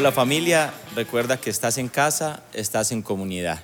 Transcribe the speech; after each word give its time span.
Hola 0.00 0.12
familia, 0.12 0.72
recuerda 0.96 1.38
que 1.38 1.50
estás 1.50 1.76
en 1.76 1.88
casa, 1.88 2.42
estás 2.54 2.90
en 2.90 3.02
comunidad. 3.02 3.62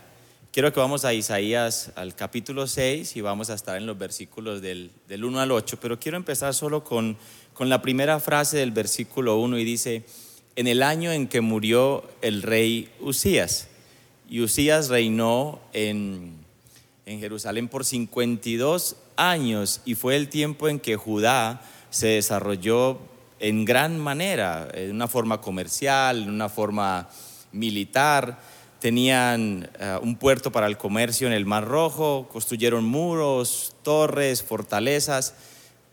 Quiero 0.52 0.70
que 0.70 0.80
vamos 0.80 1.06
a 1.06 1.14
Isaías 1.14 1.92
al 1.96 2.14
capítulo 2.14 2.66
6 2.66 3.16
y 3.16 3.22
vamos 3.22 3.48
a 3.48 3.54
estar 3.54 3.78
en 3.78 3.86
los 3.86 3.96
versículos 3.96 4.60
del, 4.60 4.90
1 5.08 5.40
al 5.40 5.50
8, 5.50 5.78
pero 5.80 5.98
quiero 5.98 6.18
empezar 6.18 6.52
solo 6.52 6.84
con, 6.84 7.16
con 7.54 7.70
la 7.70 7.80
primera 7.80 8.20
frase 8.20 8.58
del 8.58 8.70
versículo 8.70 9.38
1 9.38 9.58
y 9.58 9.64
dice, 9.64 10.04
en 10.56 10.66
el 10.66 10.82
año 10.82 11.10
en 11.10 11.26
que 11.26 11.40
murió 11.40 12.04
el 12.20 12.42
rey 12.42 12.90
Usías. 13.00 13.68
Y 14.28 14.42
Usías 14.42 14.90
reinó 14.90 15.58
en, 15.72 16.34
en 17.06 17.18
Jerusalén 17.18 17.66
por 17.66 17.86
52 17.86 18.96
años 19.16 19.80
y 19.86 19.94
fue 19.94 20.16
el 20.16 20.28
tiempo 20.28 20.68
en 20.68 20.80
que 20.80 20.96
Judá 20.96 21.62
se 21.88 22.08
desarrolló 22.08 22.98
en 23.38 23.64
gran 23.64 23.98
manera, 23.98 24.68
en 24.72 24.92
una 24.92 25.08
forma 25.08 25.40
comercial, 25.40 26.22
en 26.22 26.30
una 26.30 26.48
forma 26.48 27.08
militar. 27.52 28.38
Tenían 28.80 29.68
eh, 29.78 29.98
un 30.02 30.16
puerto 30.16 30.52
para 30.52 30.66
el 30.66 30.76
comercio 30.76 31.26
en 31.26 31.32
el 31.32 31.46
Mar 31.46 31.64
Rojo, 31.66 32.28
construyeron 32.30 32.84
muros, 32.84 33.74
torres, 33.82 34.42
fortalezas, 34.42 35.34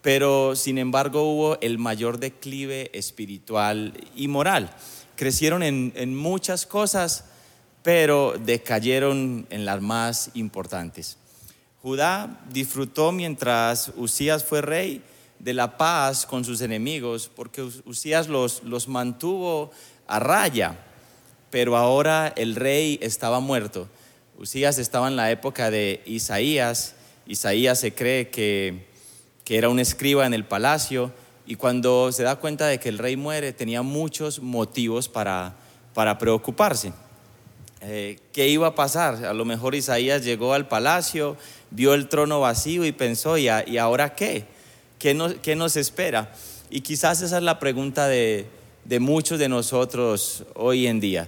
pero 0.01 0.55
sin 0.55 0.77
embargo 0.77 1.23
hubo 1.23 1.61
el 1.61 1.77
mayor 1.77 2.19
declive 2.19 2.91
espiritual 2.93 3.93
y 4.15 4.27
moral. 4.27 4.69
Crecieron 5.15 5.63
en, 5.63 5.93
en 5.95 6.15
muchas 6.15 6.65
cosas, 6.65 7.25
pero 7.83 8.33
decayeron 8.37 9.47
en 9.49 9.65
las 9.65 9.81
más 9.81 10.31
importantes. 10.33 11.17
Judá 11.81 12.41
disfrutó 12.49 13.11
mientras 13.11 13.91
Usías 13.95 14.43
fue 14.43 14.61
rey 14.61 15.01
de 15.43 15.53
la 15.53 15.77
paz 15.77 16.25
con 16.25 16.45
sus 16.45 16.61
enemigos, 16.61 17.29
porque 17.35 17.61
Usías 17.61 18.29
los, 18.29 18.63
los 18.63 18.87
mantuvo 18.87 19.71
a 20.07 20.19
raya, 20.19 20.79
pero 21.49 21.75
ahora 21.75 22.31
el 22.37 22.55
rey 22.55 22.97
estaba 23.01 23.41
muerto. 23.41 23.89
Usías 24.37 24.77
estaba 24.77 25.09
en 25.09 25.17
la 25.17 25.31
época 25.31 25.69
de 25.69 26.01
Isaías, 26.05 26.95
Isaías 27.25 27.79
se 27.79 27.93
cree 27.93 28.29
que, 28.29 28.87
que 29.43 29.57
era 29.57 29.67
un 29.67 29.79
escriba 29.79 30.25
en 30.25 30.33
el 30.33 30.45
palacio, 30.45 31.11
y 31.45 31.55
cuando 31.55 32.13
se 32.13 32.23
da 32.23 32.37
cuenta 32.37 32.67
de 32.67 32.79
que 32.79 32.87
el 32.87 32.97
rey 32.97 33.17
muere, 33.17 33.51
tenía 33.51 33.81
muchos 33.81 34.39
motivos 34.39 35.09
para, 35.09 35.57
para 35.93 36.17
preocuparse. 36.17 36.93
Eh, 37.81 38.17
¿Qué 38.31 38.47
iba 38.47 38.67
a 38.67 38.75
pasar? 38.75 39.25
A 39.25 39.33
lo 39.33 39.43
mejor 39.43 39.75
Isaías 39.75 40.23
llegó 40.23 40.53
al 40.53 40.69
palacio, 40.69 41.35
vio 41.69 41.95
el 41.95 42.07
trono 42.07 42.39
vacío 42.39 42.85
y 42.85 42.93
pensó, 42.93 43.37
¿y, 43.37 43.49
¿y 43.67 43.77
ahora 43.77 44.15
qué? 44.15 44.52
¿Qué 45.03 45.13
nos, 45.13 45.33
¿Qué 45.33 45.53
nos, 45.53 45.75
espera? 45.75 46.31
Y 46.69 46.79
quizás 46.79 47.21
esa 47.21 47.35
es 47.35 47.43
la 47.43 47.59
pregunta 47.59 48.07
de, 48.07 48.47
de 48.85 49.01
muchos 49.01 49.37
de 49.37 49.49
nosotros 49.49 50.45
hoy 50.55 50.87
en 50.87 51.01
día. 51.01 51.27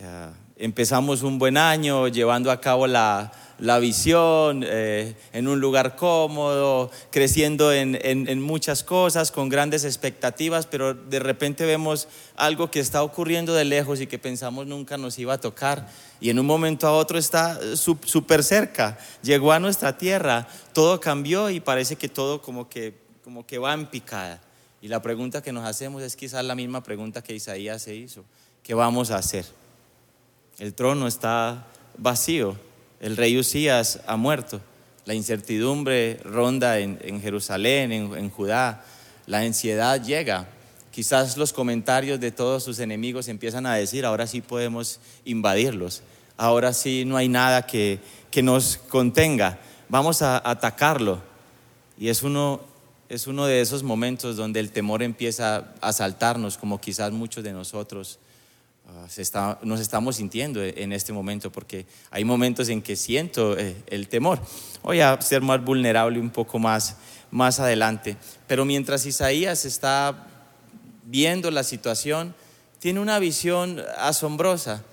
Uh, 0.00 0.32
empezamos 0.56 1.22
un 1.22 1.38
buen 1.38 1.58
año 1.58 2.08
llevando 2.08 2.50
a 2.50 2.62
cabo 2.62 2.86
la, 2.86 3.30
la 3.58 3.78
visión, 3.78 4.64
eh, 4.66 5.14
en 5.32 5.48
un 5.48 5.60
lugar 5.60 5.96
cómodo, 5.96 6.90
creciendo 7.10 7.72
en, 7.72 7.98
en, 8.02 8.42
muchas 8.42 8.82
cosas, 8.82 9.30
con 9.30 9.48
grandes 9.48 9.84
expectativas, 9.84 10.66
pero 10.66 10.94
de 10.94 11.18
repente 11.18 11.64
vemos 11.64 12.08
algo 12.36 12.70
que 12.70 12.80
está 12.80 13.02
ocurriendo 13.02 13.54
de 13.54 13.64
lejos 13.64 14.00
y 14.00 14.06
que 14.06 14.18
pensamos 14.18 14.66
nunca 14.66 14.98
nos 14.98 15.18
iba 15.18 15.34
a 15.34 15.40
tocar. 15.40 15.88
Y 16.20 16.30
en 16.30 16.38
un 16.38 16.46
momento 16.46 16.86
a 16.86 16.92
otro 16.92 17.18
está 17.18 17.58
súper 17.76 18.42
cerca, 18.42 18.98
llegó 19.22 19.52
a 19.52 19.60
nuestra 19.60 19.96
tierra, 19.96 20.48
todo 20.72 21.00
cambió 21.00 21.50
y 21.50 21.60
parece 21.60 21.96
que 21.96 22.08
todo 22.08 22.42
como 22.42 22.68
que, 22.68 22.94
como 23.22 23.46
que 23.46 23.58
va 23.58 23.72
en 23.74 23.86
picada. 23.86 24.40
Y 24.82 24.88
la 24.88 25.00
pregunta 25.00 25.42
que 25.42 25.52
nos 25.52 25.64
hacemos 25.64 26.02
es 26.02 26.14
quizás 26.16 26.44
la 26.44 26.54
misma 26.54 26.82
pregunta 26.82 27.22
que 27.22 27.34
Isaías 27.34 27.82
se 27.82 27.94
hizo. 27.94 28.24
¿Qué 28.62 28.74
vamos 28.74 29.10
a 29.10 29.16
hacer? 29.16 29.46
El 30.58 30.74
trono 30.74 31.06
está 31.06 31.66
vacío, 31.96 32.56
el 33.04 33.18
rey 33.18 33.36
Usías 33.36 34.00
ha 34.06 34.16
muerto. 34.16 34.62
La 35.04 35.12
incertidumbre 35.12 36.18
ronda 36.24 36.78
en, 36.78 37.20
Jerusalén, 37.20 37.92
en, 37.92 38.30
Judá. 38.30 38.82
La 39.26 39.40
ansiedad 39.40 40.02
llega. 40.02 40.48
Quizás 40.90 41.36
los 41.36 41.52
comentarios 41.52 42.18
de 42.18 42.30
todos 42.30 42.64
sus 42.64 42.78
enemigos 42.78 43.28
empiezan 43.28 43.66
a 43.66 43.74
decir, 43.74 44.06
ahora 44.06 44.26
sí 44.26 44.40
podemos 44.40 45.00
invadirlos. 45.26 46.02
Ahora 46.38 46.72
sí 46.72 47.04
no 47.04 47.18
hay 47.18 47.28
nada 47.28 47.66
que, 47.66 47.98
que 48.30 48.42
nos 48.42 48.78
contenga. 48.88 49.58
Vamos 49.90 50.22
a 50.22 50.40
atacarlo. 50.42 51.20
Y 51.98 52.08
es 52.08 52.22
uno, 52.22 52.62
es 53.10 53.26
uno 53.26 53.44
de 53.44 53.60
esos 53.60 53.82
momentos 53.82 54.36
donde 54.36 54.60
el 54.60 54.70
temor 54.70 55.02
empieza 55.02 55.56
a 55.82 55.88
asaltarnos, 55.88 56.56
como 56.56 56.80
quizás 56.80 57.12
muchos 57.12 57.44
de 57.44 57.52
nosotros 57.52 58.18
Ah, 58.86 59.58
nos 59.62 59.80
estamos 59.80 60.16
sintiendo 60.16 60.62
en 60.62 60.92
este 60.92 61.12
momento, 61.12 61.50
porque 61.50 61.86
hay 62.10 62.24
momentos 62.24 62.68
en 62.68 62.82
que 62.82 62.96
siento 62.96 63.58
eh, 63.58 63.76
el 63.86 64.08
temor. 64.08 64.38
Voy 64.82 65.00
a 65.00 65.20
ser 65.22 65.40
más 65.40 65.64
vulnerable 65.64 66.20
un 66.20 66.30
poco 66.30 66.58
más, 66.58 66.96
más 67.30 67.60
adelante. 67.60 68.16
Pero 68.46 68.64
mientras 68.64 69.06
Isaías 69.06 69.64
está 69.64 70.26
viendo 71.04 71.50
la 71.50 71.64
situación, 71.64 72.34
tiene 72.78 73.00
una 73.00 73.18
visión 73.18 73.82
asombrosa. 73.98 74.84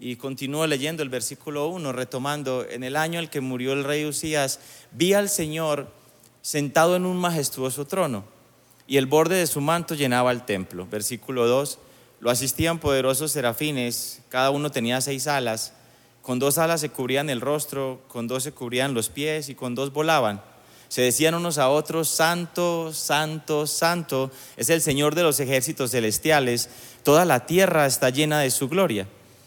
Y 0.00 0.16
continúo 0.16 0.66
leyendo 0.66 1.02
el 1.02 1.08
versículo 1.10 1.68
1, 1.68 1.92
retomando, 1.92 2.66
en 2.68 2.82
el 2.82 2.96
año 2.96 3.20
en 3.20 3.28
que 3.28 3.40
murió 3.40 3.72
el 3.74 3.84
rey 3.84 4.06
Usías, 4.06 4.60
vi 4.92 5.12
al 5.12 5.28
Señor 5.28 5.92
sentado 6.40 6.96
en 6.96 7.04
un 7.04 7.16
majestuoso 7.18 7.86
trono, 7.86 8.24
y 8.86 8.96
el 8.96 9.06
borde 9.06 9.34
de 9.34 9.46
su 9.46 9.60
manto 9.60 9.94
llenaba 9.94 10.30
el 10.30 10.44
templo. 10.44 10.86
Versículo 10.90 11.46
2 11.46 11.78
lo 12.20 12.30
asistían 12.30 12.78
poderosos 12.78 13.32
serafines, 13.32 14.20
cada 14.28 14.50
uno 14.50 14.70
tenía 14.70 15.00
seis 15.00 15.26
alas, 15.26 15.72
con 16.22 16.38
dos 16.38 16.58
alas 16.58 16.80
se 16.80 16.90
cubrían 16.90 17.30
el 17.30 17.40
rostro, 17.40 18.02
con 18.08 18.26
dos 18.26 18.42
se 18.42 18.52
cubrían 18.52 18.92
los 18.92 19.08
pies 19.08 19.48
y 19.48 19.54
con 19.54 19.74
dos 19.74 19.92
volaban. 19.92 20.42
Se 20.88 21.02
decían 21.02 21.34
unos 21.34 21.58
a 21.58 21.68
otros, 21.68 22.08
Santo, 22.08 22.92
Santo, 22.92 23.66
Santo, 23.66 24.30
es 24.56 24.68
el 24.70 24.82
Señor 24.82 25.14
de 25.14 25.22
los 25.22 25.38
ejércitos 25.38 25.92
celestiales, 25.92 26.70
toda 27.02 27.24
la 27.24 27.46
tierra 27.46 27.86
está 27.86 28.10
llena 28.10 28.40
de 28.40 28.50
su 28.50 28.68
gloria. 28.68 29.06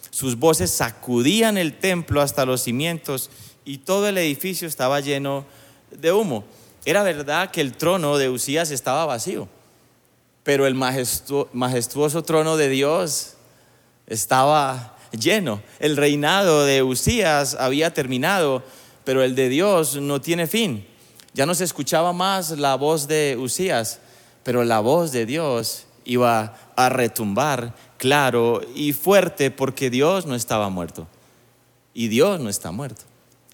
Sus 0.10 0.38
voces 0.38 0.72
sacudían 0.72 1.58
el 1.58 1.78
templo 1.78 2.22
hasta 2.22 2.46
los 2.46 2.62
cimientos 2.62 3.30
y 3.66 3.80
todo 3.80 4.08
el 4.08 4.18
edificio 4.18 4.68
estaba 4.68 5.00
lleno 5.00 5.46
de 5.92 6.12
humo. 6.12 6.44
Era 6.86 7.04
verdad 7.04 7.52
que 7.52 7.62
el 7.62 7.74
trono 7.74 8.18
de 8.18 8.30
Usías 8.30 8.72
estaba 8.72 9.06
vacío 9.06 9.48
pero 10.44 10.66
el 10.66 10.76
majestuoso 10.76 12.24
trono 12.24 12.58
de 12.58 12.70
Dios 12.70 13.34
estaba 14.08 14.98
lleno. 15.12 15.62
El 15.80 15.98
reinado 15.98 16.66
de 16.66 16.84
Usías 16.84 17.56
había 17.56 17.94
terminado, 17.94 18.64
pero 19.04 19.24
el 19.24 19.36
de 19.36 19.50
Dios 19.50 19.98
no 19.98 20.22
tiene 20.22 20.48
fin. 20.48 20.88
Ya 21.34 21.46
no 21.46 21.56
se 21.56 21.64
escuchaba 21.64 22.12
más 22.12 22.52
la 22.52 22.76
voz 22.76 23.08
de 23.08 23.38
Usías, 23.40 24.00
pero 24.44 24.64
la 24.64 24.80
voz 24.80 25.12
de 25.12 25.26
Dios 25.26 25.86
iba 26.06 26.58
a 26.76 26.90
retumbar 26.90 27.76
claro 27.98 28.62
y 28.76 28.94
fuerte 28.94 29.52
porque 29.52 29.90
Dios 29.90 30.26
no 30.26 30.36
estaba 30.36 30.70
muerto. 30.70 31.08
Y 31.94 32.08
Dios 32.08 32.40
no 32.40 32.50
está 32.50 32.72
muerto. 32.72 33.04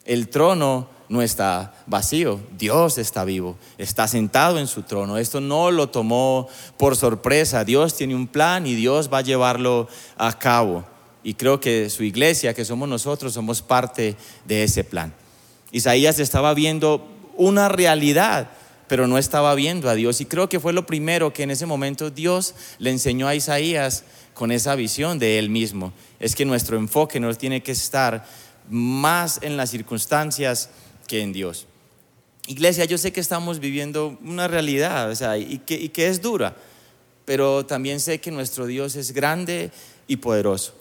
El 0.05 0.29
trono 0.29 0.89
no 1.09 1.22
está 1.22 1.73
vacío, 1.85 2.40
Dios 2.57 2.97
está 2.97 3.23
vivo, 3.23 3.57
está 3.78 4.07
sentado 4.07 4.59
en 4.59 4.68
su 4.68 4.84
trono. 4.84 5.18
Esto 5.18 5.40
no 5.40 5.72
lo 5.72 5.90
tomó 5.90 6.47
por 6.78 6.95
sorpresa, 6.95 7.63
Dios 7.63 7.95
tiene 7.95 8.16
un 8.16 8.28
plan 8.28 8.68
y 8.68 8.75
Dios 8.75 9.09
va 9.12 9.19
a 9.19 9.22
llevarlo 9.22 9.88
a 10.17 10.38
cabo. 10.38 10.85
Y 11.23 11.34
creo 11.34 11.59
que 11.59 11.90
su 11.90 12.03
iglesia, 12.03 12.53
que 12.53 12.66
somos 12.66 12.88
nosotros, 12.88 13.34
somos 13.34 13.62
parte 13.62 14.16
de 14.46 14.63
ese 14.63 14.84
plan. 14.84 15.13
Isaías 15.72 16.19
estaba 16.19 16.53
viendo 16.53 17.07
una 17.35 17.69
realidad, 17.69 18.50
pero 18.88 19.07
no 19.07 19.17
estaba 19.17 19.53
viendo 19.56 19.90
a 19.90 19.96
Dios. 19.96 20.22
Y 20.22 20.25
creo 20.25 20.47
que 20.47 20.59
fue 20.59 20.73
lo 20.73 20.85
primero 20.85 21.34
que 21.34 21.43
en 21.43 21.52
ese 21.52 21.66
momento 21.66 22.09
Dios 22.09 22.55
le 22.79 22.91
enseñó 22.91 23.28
a 23.28 23.35
Isaías 23.35 24.03
con 24.34 24.52
esa 24.52 24.76
visión 24.76 25.20
de 25.20 25.40
él 25.40 25.49
mismo. 25.49 25.91
Es 26.20 26.35
que 26.35 26.46
nuestro 26.46 26.78
enfoque 26.78 27.20
no 27.20 27.34
tiene 27.34 27.61
que 27.61 27.73
estar 27.73 28.26
más 28.70 29.40
en 29.41 29.58
las 29.58 29.70
circunstancias 29.70 30.70
que 31.07 31.21
en 31.21 31.33
Dios. 31.33 31.65
Iglesia, 32.47 32.85
yo 32.85 32.97
sé 32.97 33.11
que 33.11 33.19
estamos 33.19 33.59
viviendo 33.59 34.17
una 34.23 34.47
realidad 34.47 35.11
y, 35.37 35.57
que, 35.59 35.75
y 35.75 35.89
que 35.89 36.07
es 36.07 36.21
dura, 36.21 36.55
pero 37.25 37.65
también 37.65 37.99
sé 37.99 38.19
que 38.19 38.31
nuestro 38.31 38.65
Dios 38.65 38.95
es 38.95 39.11
grande 39.11 39.71
y 40.07 40.17
poderoso. 40.17 40.73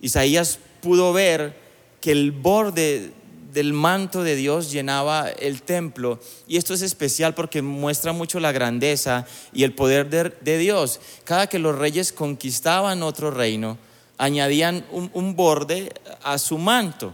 Isaías 0.00 0.58
pudo 0.80 1.12
ver 1.12 1.56
que 2.00 2.12
el 2.12 2.30
borde 2.30 3.12
del 3.52 3.72
manto 3.72 4.22
de 4.22 4.36
Dios 4.36 4.70
llenaba 4.70 5.28
el 5.28 5.62
templo. 5.62 6.20
Y 6.46 6.56
esto 6.56 6.74
es 6.74 6.82
especial 6.82 7.34
porque 7.34 7.62
muestra 7.62 8.12
mucho 8.12 8.38
la 8.38 8.52
grandeza 8.52 9.26
y 9.52 9.64
el 9.64 9.74
poder 9.74 10.08
de, 10.40 10.58
Dios. 10.58 11.00
Cada 11.24 11.48
que 11.48 11.58
los 11.58 11.76
reyes 11.76 12.12
conquistaban 12.12 13.02
otro 13.02 13.32
reino, 13.32 13.78
añadían 14.18 14.84
un 14.92 15.34
borde 15.34 15.92
a 16.22 16.38
su 16.38 16.58
manto. 16.58 17.12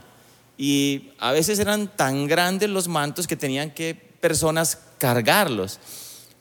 Y 0.57 1.11
a 1.19 1.33
veces 1.33 1.59
eran 1.59 1.95
tan 1.97 2.27
grandes 2.27 2.71
los 2.71 2.89
mantos 2.89 3.27
que 3.27 3.37
tenían 3.37 3.73
que 3.73 3.95
personas 3.95 4.79
cargarlos. 4.99 5.81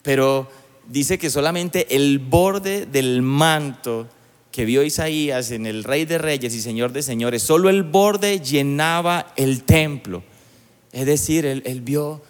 Pero 0.04 0.50
dice 0.88 1.18
que 1.18 1.30
solamente 1.30 1.96
el 1.96 2.20
borde 2.20 2.86
del 2.86 3.22
manto 3.22 4.08
que 4.52 4.66
vio 4.66 4.84
Isaías 4.84 5.50
en 5.50 5.66
el 5.66 5.84
Rey 5.84 6.06
de 6.06 6.20
Reyes 6.20 6.54
y 6.54 6.62
Señor 6.62 6.92
de 6.92 7.02
Señores, 7.02 7.42
solo 7.42 7.70
el 7.70 7.82
borde 7.82 8.40
llenaba 8.40 9.34
el 9.36 9.64
templo. 9.64 10.24
Es 10.92 11.08
decir, 11.08 11.48
él, 11.48 11.82
vio 11.82 12.22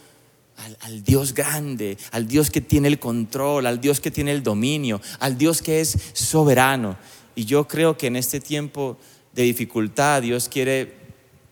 al, 0.56 0.78
al, 0.80 1.04
Dios 1.04 1.34
grande, 1.34 1.98
al 2.12 2.28
Dios 2.30 2.50
que 2.50 2.62
tiene 2.62 2.88
el 2.88 2.98
control, 2.98 3.66
al 3.66 3.82
Dios 3.82 4.00
que 4.00 4.10
tiene 4.10 4.32
el 4.32 4.42
dominio, 4.42 5.02
al 5.20 5.38
Dios 5.38 5.62
que 5.62 5.82
es 5.82 5.98
soberano. 6.14 6.98
Y 7.36 7.44
yo 7.44 7.68
creo 7.68 7.98
que 7.98 8.08
en 8.08 8.16
este 8.16 8.40
tiempo 8.40 8.98
de 9.34 9.44
dificultad 9.44 10.22
Dios 10.22 10.48
quiere 10.48 11.03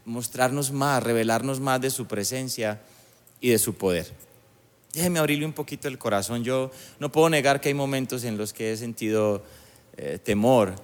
mostrarnos 0.06 0.72
más, 0.72 1.04
revelarnos 1.04 1.60
más 1.60 1.82
de 1.82 1.90
su 1.90 2.08
presencia 2.08 2.82
y 3.40 3.50
de 3.50 3.60
su 3.60 3.76
poder. 3.76 4.12
Déjeme 4.94 5.20
abrirle 5.20 5.46
un 5.46 5.54
poquito 5.54 5.88
el 5.88 5.98
corazón. 5.98 6.44
Yo 6.44 6.70
no 7.00 7.12
puedo 7.12 7.30
negar 7.30 7.62
que 7.62 7.70
hay 7.70 7.74
momentos 7.74 8.24
en 8.26 8.38
los 8.38 8.52
que 8.52 8.74
he 8.74 8.78
sentido 8.78 9.42
eh, 9.96 10.20
temor. 10.22 10.76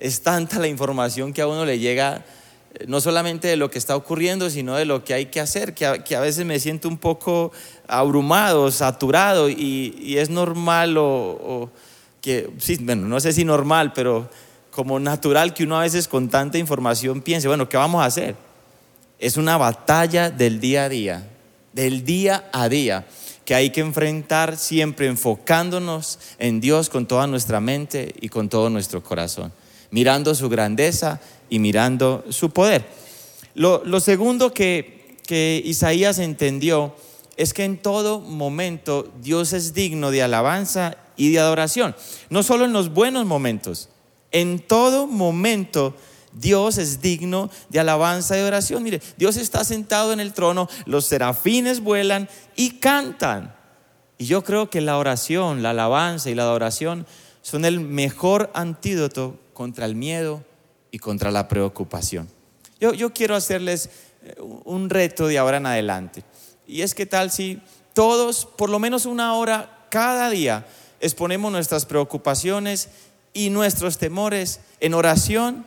Es 0.00 0.22
tanta 0.22 0.58
la 0.58 0.68
información 0.68 1.32
que 1.32 1.42
a 1.42 1.46
uno 1.46 1.66
le 1.66 1.78
llega, 1.78 2.24
eh, 2.74 2.86
no 2.88 3.00
solamente 3.02 3.48
de 3.48 3.56
lo 3.56 3.70
que 3.70 3.78
está 3.78 3.94
ocurriendo, 3.94 4.48
sino 4.48 4.74
de 4.76 4.86
lo 4.86 5.04
que 5.04 5.12
hay 5.12 5.26
que 5.26 5.38
hacer, 5.38 5.74
que 5.74 5.86
a, 5.86 6.20
veces 6.20 6.46
me 6.46 6.58
siento 6.60 6.88
un 6.88 6.96
poco 6.96 7.52
abrumado, 7.86 8.70
saturado, 8.70 9.50
y, 9.50 10.16
es 10.16 10.30
normal 10.30 10.96
o, 10.96 11.70
que, 12.22 12.50
sí, 12.58 12.78
bueno, 12.80 13.06
no 13.06 13.20
sé 13.20 13.34
si 13.34 13.44
normal, 13.44 13.92
pero 13.92 14.30
como 14.70 14.98
natural 14.98 15.52
que 15.52 15.64
uno 15.64 15.78
a 15.78 15.82
veces 15.82 16.08
con 16.08 16.30
tanta 16.30 16.56
información 16.56 17.20
piense, 17.20 17.48
bueno, 17.48 17.68
¿qué 17.68 17.76
vamos 17.76 18.02
a 18.02 18.06
hacer? 18.06 18.34
Es 19.22 19.36
una 19.36 19.56
batalla 19.56 20.30
del 20.30 20.58
día 20.58 20.86
a 20.86 20.88
día, 20.88 21.30
del 21.72 22.04
día 22.04 22.50
a 22.52 22.68
día 22.68 23.06
que 23.44 23.54
hay 23.54 23.70
que 23.70 23.80
enfrentar 23.80 24.56
siempre 24.56 25.06
enfocándonos 25.06 26.18
en 26.40 26.60
Dios 26.60 26.90
con 26.90 27.06
toda 27.06 27.28
nuestra 27.28 27.60
mente 27.60 28.12
y 28.20 28.30
con 28.30 28.48
todo 28.48 28.68
nuestro 28.68 29.00
corazón, 29.04 29.52
mirando 29.92 30.34
su 30.34 30.48
grandeza 30.48 31.20
y 31.48 31.60
mirando 31.60 32.24
su 32.30 32.50
poder. 32.50 32.84
Lo, 33.54 34.00
segundo 34.00 34.52
que, 34.52 35.16
que 35.24 35.62
Isaías 35.64 36.18
entendió 36.18 36.92
es 37.36 37.54
que 37.54 37.62
en 37.62 37.78
todo 37.78 38.18
momento 38.18 39.08
Dios 39.22 39.52
es 39.52 39.72
digno 39.72 40.10
de 40.10 40.24
alabanza 40.24 40.96
y 41.16 41.30
de 41.30 41.38
adoración, 41.38 41.94
no 42.28 42.42
solo 42.42 42.64
en 42.64 42.72
los 42.72 42.92
buenos 42.92 43.24
momentos, 43.24 43.88
en 44.32 44.58
todo 44.58 45.06
momento 45.06 45.94
Dios 46.32 46.78
es 46.78 47.00
digno 47.00 47.50
de 47.68 47.80
alabanza 47.80 48.38
y 48.38 48.42
oración. 48.42 48.82
Mire, 48.82 49.00
Dios 49.16 49.36
está 49.36 49.64
sentado 49.64 50.12
en 50.12 50.20
el 50.20 50.32
trono, 50.32 50.68
los 50.86 51.06
serafines 51.06 51.80
vuelan 51.80 52.28
y 52.56 52.78
cantan. 52.78 53.54
Y 54.18 54.26
yo 54.26 54.44
creo 54.44 54.70
que 54.70 54.80
la 54.80 54.98
oración, 54.98 55.62
la 55.62 55.70
alabanza 55.70 56.30
y 56.30 56.34
la 56.34 56.44
adoración 56.44 57.06
son 57.42 57.64
el 57.64 57.80
mejor 57.80 58.50
antídoto 58.54 59.38
contra 59.52 59.84
el 59.84 59.94
miedo 59.94 60.44
y 60.90 60.98
contra 60.98 61.30
la 61.30 61.48
preocupación. 61.48 62.28
Yo, 62.80 62.94
yo 62.94 63.12
quiero 63.12 63.34
hacerles 63.34 63.90
eh, 64.22 64.34
un 64.64 64.90
reto 64.90 65.26
de 65.26 65.38
ahora 65.38 65.56
en 65.56 65.66
adelante. 65.66 66.22
Y 66.66 66.82
es 66.82 66.94
que 66.94 67.06
tal 67.06 67.30
si 67.30 67.60
todos, 67.92 68.46
por 68.46 68.70
lo 68.70 68.78
menos 68.78 69.06
una 69.06 69.34
hora 69.34 69.86
cada 69.90 70.30
día, 70.30 70.66
exponemos 71.00 71.50
nuestras 71.52 71.84
preocupaciones 71.84 72.88
y 73.34 73.50
nuestros 73.50 73.98
temores 73.98 74.60
en 74.80 74.94
oración 74.94 75.66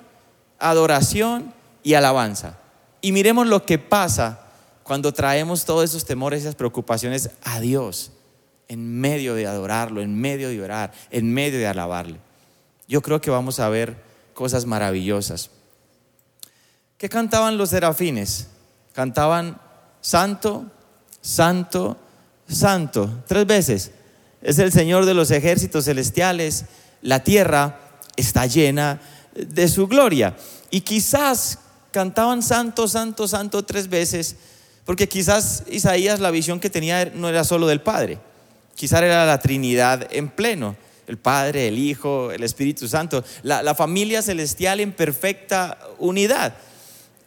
adoración 0.60 1.54
y 1.84 1.94
alabanza. 1.94 2.58
Y 3.02 3.12
miremos 3.12 3.48
lo 3.48 3.66
que 3.66 3.78
pasa 3.78 4.40
cuando 4.84 5.14
traemos 5.14 5.66
todos 5.66 5.84
esos 5.84 6.06
temores, 6.06 6.42
esas 6.42 6.56
preocupaciones 6.56 7.32
a 7.44 7.60
Dios, 7.60 8.12
en 8.68 9.00
medio 9.00 9.36
de 9.36 9.48
adorarlo, 9.48 10.02
en 10.02 10.20
medio 10.20 10.50
de 10.50 10.62
orar, 10.62 10.92
en 11.12 11.34
medio 11.34 11.60
de 11.60 11.68
alabarle. 11.68 12.20
Yo 12.88 13.02
creo 13.02 13.22
que 13.22 13.32
vamos 13.32 13.60
a 13.60 13.70
ver 13.70 13.98
cosas 14.34 14.66
maravillosas. 14.66 15.50
¿Qué 16.98 17.10
cantaban 17.10 17.58
los 17.58 17.70
serafines? 17.70 18.48
Cantaban 18.94 19.60
Santo, 20.02 20.66
Santo, 21.22 21.98
Santo, 22.48 23.24
tres 23.28 23.46
veces. 23.48 23.92
Es 24.42 24.60
el 24.60 24.72
Señor 24.72 25.06
de 25.06 25.16
los 25.16 25.32
ejércitos 25.32 25.86
celestiales. 25.86 26.66
La 27.02 27.24
tierra 27.24 27.80
está 28.16 28.46
llena 28.46 29.02
de 29.36 29.68
su 29.68 29.88
gloria. 29.88 30.36
Y 30.72 30.82
quizás 30.82 31.60
cantaban 31.92 32.42
santo, 32.42 32.88
santo, 32.88 33.28
santo 33.28 33.64
tres 33.64 33.88
veces, 33.90 34.36
porque 34.86 35.08
quizás 35.08 35.64
Isaías 35.70 36.20
la 36.20 36.32
visión 36.32 36.60
que 36.60 36.70
tenía 36.70 37.06
no 37.06 37.30
era 37.30 37.44
solo 37.44 37.68
del 37.68 37.82
Padre, 37.82 38.20
quizás 38.76 39.02
era 39.02 39.26
la 39.26 39.40
Trinidad 39.40 40.08
en 40.12 40.30
pleno, 40.30 40.76
el 41.08 41.18
Padre, 41.18 41.68
el 41.68 41.78
Hijo, 41.78 42.32
el 42.32 42.44
Espíritu 42.44 42.88
Santo, 42.88 43.24
la, 43.44 43.62
la 43.62 43.76
familia 43.76 44.22
celestial 44.22 44.80
en 44.80 44.92
perfecta 44.92 45.78
unidad. 46.00 46.56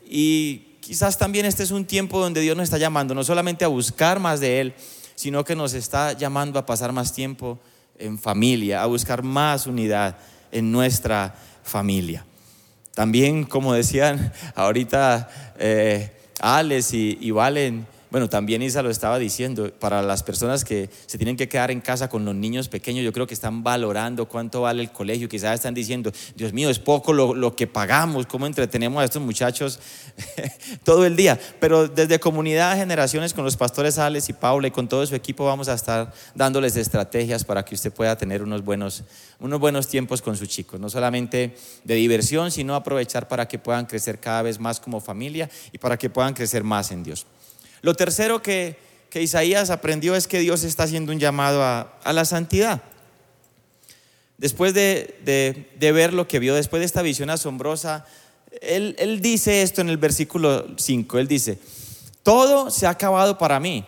Y 0.08 0.76
quizás 0.80 1.16
también 1.16 1.46
este 1.46 1.62
es 1.62 1.70
un 1.70 1.84
tiempo 1.84 2.20
donde 2.20 2.40
Dios 2.40 2.56
nos 2.56 2.64
está 2.64 2.78
llamando 2.78 3.14
no 3.14 3.22
solamente 3.22 3.64
a 3.64 3.68
buscar 3.68 4.18
más 4.18 4.40
de 4.40 4.60
Él, 4.60 4.74
sino 5.14 5.44
que 5.44 5.56
nos 5.56 5.74
está 5.74 6.12
llamando 6.12 6.58
a 6.58 6.66
pasar 6.66 6.92
más 6.92 7.12
tiempo 7.12 7.58
en 7.98 8.18
familia, 8.18 8.82
a 8.82 8.86
buscar 8.86 9.22
más 9.22 9.66
unidad 9.66 10.16
en 10.52 10.70
nuestra 10.70 11.34
familia. 11.68 12.24
También, 12.94 13.44
como 13.44 13.74
decían 13.74 14.32
ahorita 14.56 15.28
eh, 15.58 16.10
Alex 16.40 16.94
y, 16.94 17.30
Valen, 17.30 17.86
bueno, 18.10 18.28
también 18.28 18.62
Isa 18.62 18.82
lo 18.82 18.90
estaba 18.90 19.18
diciendo, 19.18 19.70
para 19.78 20.00
las 20.00 20.22
personas 20.22 20.64
que 20.64 20.88
se 21.06 21.18
tienen 21.18 21.36
que 21.36 21.48
quedar 21.48 21.70
en 21.70 21.80
casa 21.80 22.08
con 22.08 22.24
los 22.24 22.34
niños 22.34 22.68
pequeños, 22.68 23.04
yo 23.04 23.12
creo 23.12 23.26
que 23.26 23.34
están 23.34 23.62
valorando 23.62 24.26
cuánto 24.26 24.62
vale 24.62 24.82
el 24.82 24.90
colegio, 24.90 25.28
quizás 25.28 25.54
están 25.54 25.74
diciendo, 25.74 26.10
Dios 26.34 26.52
mío, 26.54 26.70
es 26.70 26.78
poco 26.78 27.12
lo, 27.12 27.54
que 27.54 27.66
pagamos, 27.66 28.26
cómo 28.26 28.46
entretenemos 28.46 29.02
a 29.02 29.04
estos 29.04 29.20
muchachos 29.20 29.78
todo 30.84 31.04
el 31.04 31.16
día. 31.16 31.38
Pero 31.60 31.86
desde 31.86 32.18
comunidad 32.18 32.76
generaciones 32.76 33.34
con 33.34 33.44
los 33.44 33.56
pastores 33.56 33.98
Alex 33.98 34.30
y 34.30 34.32
Paula 34.32 34.68
y 34.68 34.70
con 34.70 34.88
todo 34.88 35.04
su 35.06 35.14
equipo 35.14 35.44
vamos 35.44 35.68
a 35.68 35.74
estar 35.74 36.12
dándoles 36.34 36.76
estrategias 36.76 37.44
para 37.44 37.64
que 37.64 37.74
usted 37.74 37.92
pueda 37.92 38.16
tener 38.16 38.42
unos 38.42 38.64
buenos, 38.64 39.04
unos 39.38 39.60
buenos 39.60 39.86
tiempos 39.86 40.22
con 40.22 40.36
sus 40.36 40.48
chicos, 40.48 40.80
no 40.80 40.88
solamente 40.88 41.54
de 41.84 41.94
diversión, 41.94 42.50
sino 42.50 42.74
aprovechar 42.74 43.28
para 43.28 43.46
que 43.46 43.58
puedan 43.58 43.84
crecer 43.84 44.18
cada 44.18 44.42
vez 44.42 44.58
más 44.58 44.80
como 44.80 45.00
familia 45.00 45.50
y 45.72 45.78
para 45.78 45.98
que 45.98 46.08
puedan 46.08 46.32
crecer 46.32 46.64
más 46.64 46.90
en 46.90 47.02
Dios. 47.02 47.26
Lo 47.82 47.94
tercero 47.94 48.42
que, 48.42 48.76
Isaías 49.14 49.70
aprendió 49.70 50.14
es 50.14 50.28
que 50.28 50.38
Dios 50.38 50.62
está 50.62 50.84
haciendo 50.84 51.10
un 51.10 51.18
llamado 51.18 51.62
a, 51.62 52.12
la 52.12 52.24
santidad. 52.24 52.82
Después 54.36 54.74
de, 54.74 55.68
ver 55.80 56.12
lo 56.12 56.28
que 56.28 56.38
vio, 56.38 56.54
después 56.54 56.80
de 56.80 56.86
esta 56.86 57.02
visión 57.02 57.30
asombrosa, 57.30 58.06
él, 58.60 58.94
él 58.98 59.20
dice 59.20 59.62
esto 59.62 59.80
en 59.80 59.88
el 59.88 59.96
versículo 59.96 60.66
5, 60.76 61.18
él 61.18 61.26
dice, 61.26 61.58
todo 62.22 62.70
se 62.70 62.86
ha 62.86 62.90
acabado 62.90 63.38
para 63.38 63.58
mí. 63.58 63.84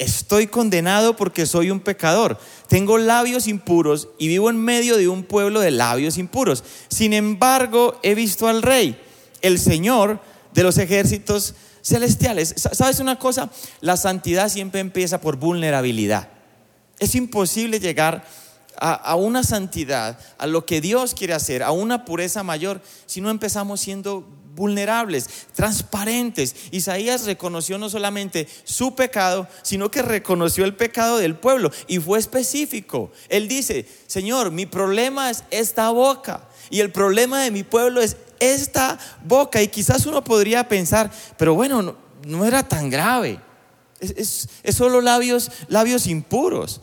Estoy 0.00 0.46
condenado 0.46 1.14
porque 1.14 1.44
soy 1.44 1.70
un 1.70 1.78
pecador. 1.78 2.38
Tengo 2.68 2.96
labios 2.96 3.46
impuros 3.46 4.08
y 4.18 4.28
vivo 4.28 4.48
en 4.48 4.56
medio 4.56 4.96
de 4.96 5.08
un 5.08 5.24
pueblo 5.24 5.60
de 5.60 5.70
labios 5.70 6.16
impuros. 6.16 6.64
Sin 6.88 7.12
embargo, 7.12 8.00
he 8.02 8.14
visto 8.14 8.48
al 8.48 8.62
rey, 8.62 8.98
el 9.42 9.58
Señor 9.58 10.18
de 10.54 10.62
los 10.62 10.78
ejércitos 10.78 11.54
celestiales. 11.82 12.54
¿Sabes 12.56 13.00
una 13.00 13.18
cosa? 13.18 13.50
La 13.80 13.96
santidad 13.96 14.48
siempre 14.48 14.80
empieza 14.80 15.20
por 15.20 15.36
vulnerabilidad. 15.36 16.28
Es 16.98 17.14
imposible 17.14 17.80
llegar 17.80 18.24
a, 18.80 19.14
una 19.14 19.42
santidad, 19.42 20.18
a 20.38 20.46
lo 20.46 20.64
que 20.64 20.80
Dios 20.80 21.14
quiere 21.14 21.34
hacer, 21.34 21.62
a 21.62 21.70
una 21.70 22.04
pureza 22.04 22.42
mayor, 22.42 22.80
si 23.06 23.20
no 23.20 23.30
empezamos 23.30 23.80
siendo 23.80 24.26
vulnerables, 24.54 25.28
transparentes. 25.54 26.54
Isaías 26.70 27.24
reconoció 27.24 27.78
no 27.78 27.90
solamente 27.90 28.48
su 28.64 28.94
pecado, 28.94 29.48
sino 29.62 29.90
que 29.90 30.02
reconoció 30.02 30.64
el 30.64 30.74
pecado 30.74 31.18
del 31.18 31.36
pueblo 31.36 31.70
y 31.88 31.98
fue 31.98 32.18
específico. 32.18 33.12
Él 33.28 33.48
dice, 33.48 33.86
Señor, 34.06 34.50
mi 34.50 34.66
problema 34.66 35.30
es 35.30 35.44
esta 35.50 35.90
boca 35.90 36.48
y 36.70 36.80
el 36.80 36.90
problema 36.90 37.42
de 37.42 37.50
mi 37.50 37.62
pueblo 37.64 38.00
es 38.00 38.16
esta 38.40 38.98
boca. 39.24 39.62
Y 39.62 39.68
quizás 39.68 40.06
uno 40.06 40.24
podría 40.24 40.66
pensar, 40.66 41.10
pero 41.36 41.54
bueno, 41.54 41.96
no, 42.26 42.44
era 42.44 42.66
tan 42.66 42.90
grave. 42.90 43.38
Es, 44.00 44.48
solo 44.72 45.00
labios, 45.00 45.52
labios 45.68 46.06
impuros. 46.06 46.80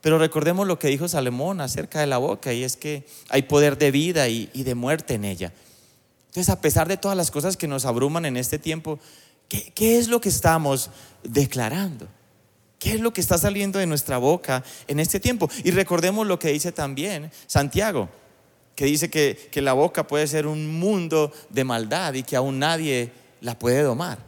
Pero 0.00 0.18
recordemos 0.18 0.66
lo 0.66 0.78
que 0.78 0.88
dijo 0.88 1.06
Salomón 1.08 1.60
acerca 1.60 2.00
de 2.00 2.06
la 2.06 2.18
boca, 2.18 2.52
y 2.52 2.64
es 2.64 2.76
que 2.76 3.06
hay 3.28 3.42
poder 3.42 3.76
de 3.78 3.90
vida 3.90 4.28
y, 4.28 4.46
de 4.46 4.74
muerte 4.74 5.14
en 5.14 5.24
ella. 5.24 5.52
Entonces, 6.28 6.48
a 6.48 6.60
pesar 6.60 6.88
de 6.88 6.96
todas 6.96 7.16
las 7.16 7.30
cosas 7.30 7.56
que 7.56 7.68
nos 7.68 7.84
abruman 7.84 8.24
en 8.24 8.36
este 8.36 8.58
tiempo, 8.58 8.98
¿qué, 9.48 9.72
¿qué, 9.74 9.98
es 9.98 10.08
lo 10.08 10.20
que 10.20 10.28
estamos 10.28 10.90
declarando? 11.22 12.08
¿Qué 12.78 12.92
es 12.92 13.00
lo 13.00 13.12
que 13.12 13.20
está 13.20 13.38
saliendo 13.38 13.78
de 13.78 13.86
nuestra 13.86 14.18
boca 14.18 14.62
en 14.86 15.00
este 15.00 15.18
tiempo? 15.18 15.50
Y 15.64 15.70
recordemos 15.70 16.26
lo 16.26 16.38
que 16.38 16.52
dice 16.52 16.72
también 16.72 17.32
Santiago 17.46 18.08
que 18.76 18.84
dice 18.84 19.10
que, 19.10 19.60
la 19.62 19.72
boca 19.72 20.06
puede 20.06 20.26
ser 20.28 20.46
un 20.46 20.78
mundo 20.78 21.32
de 21.48 21.64
maldad 21.64 22.12
y 22.14 22.22
que 22.22 22.36
aún 22.36 22.58
nadie 22.58 23.10
la 23.40 23.58
puede 23.58 23.82
domar. 23.82 24.18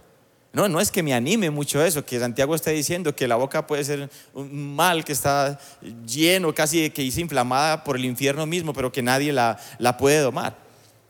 No, 0.55 0.67
no 0.69 0.81
es 0.81 0.91
que 0.91 1.03
me 1.03 1.13
anime 1.13 1.51
mucho 1.51 1.85
eso, 1.85 2.05
que 2.05 2.19
Santiago 2.19 2.55
está 2.55 2.71
diciendo 2.71 3.15
que 3.15 3.29
la 3.29 3.37
boca 3.37 3.67
puede 3.67 3.85
ser 3.85 4.11
un 4.33 4.75
mal 4.75 5.05
que 5.05 5.13
está 5.13 5.61
lleno, 6.07 6.55
casi 6.55 6.89
que 6.91 7.03
hice 7.03 7.21
inflamada 7.21 7.85
por 7.85 7.97
el 7.97 8.07
infierno 8.07 8.47
mismo, 8.47 8.73
pero 8.73 8.91
que 8.91 9.03
nadie 9.03 9.33
la, 9.35 9.59
la 9.79 9.99
puede 9.99 10.21
domar. 10.21 10.57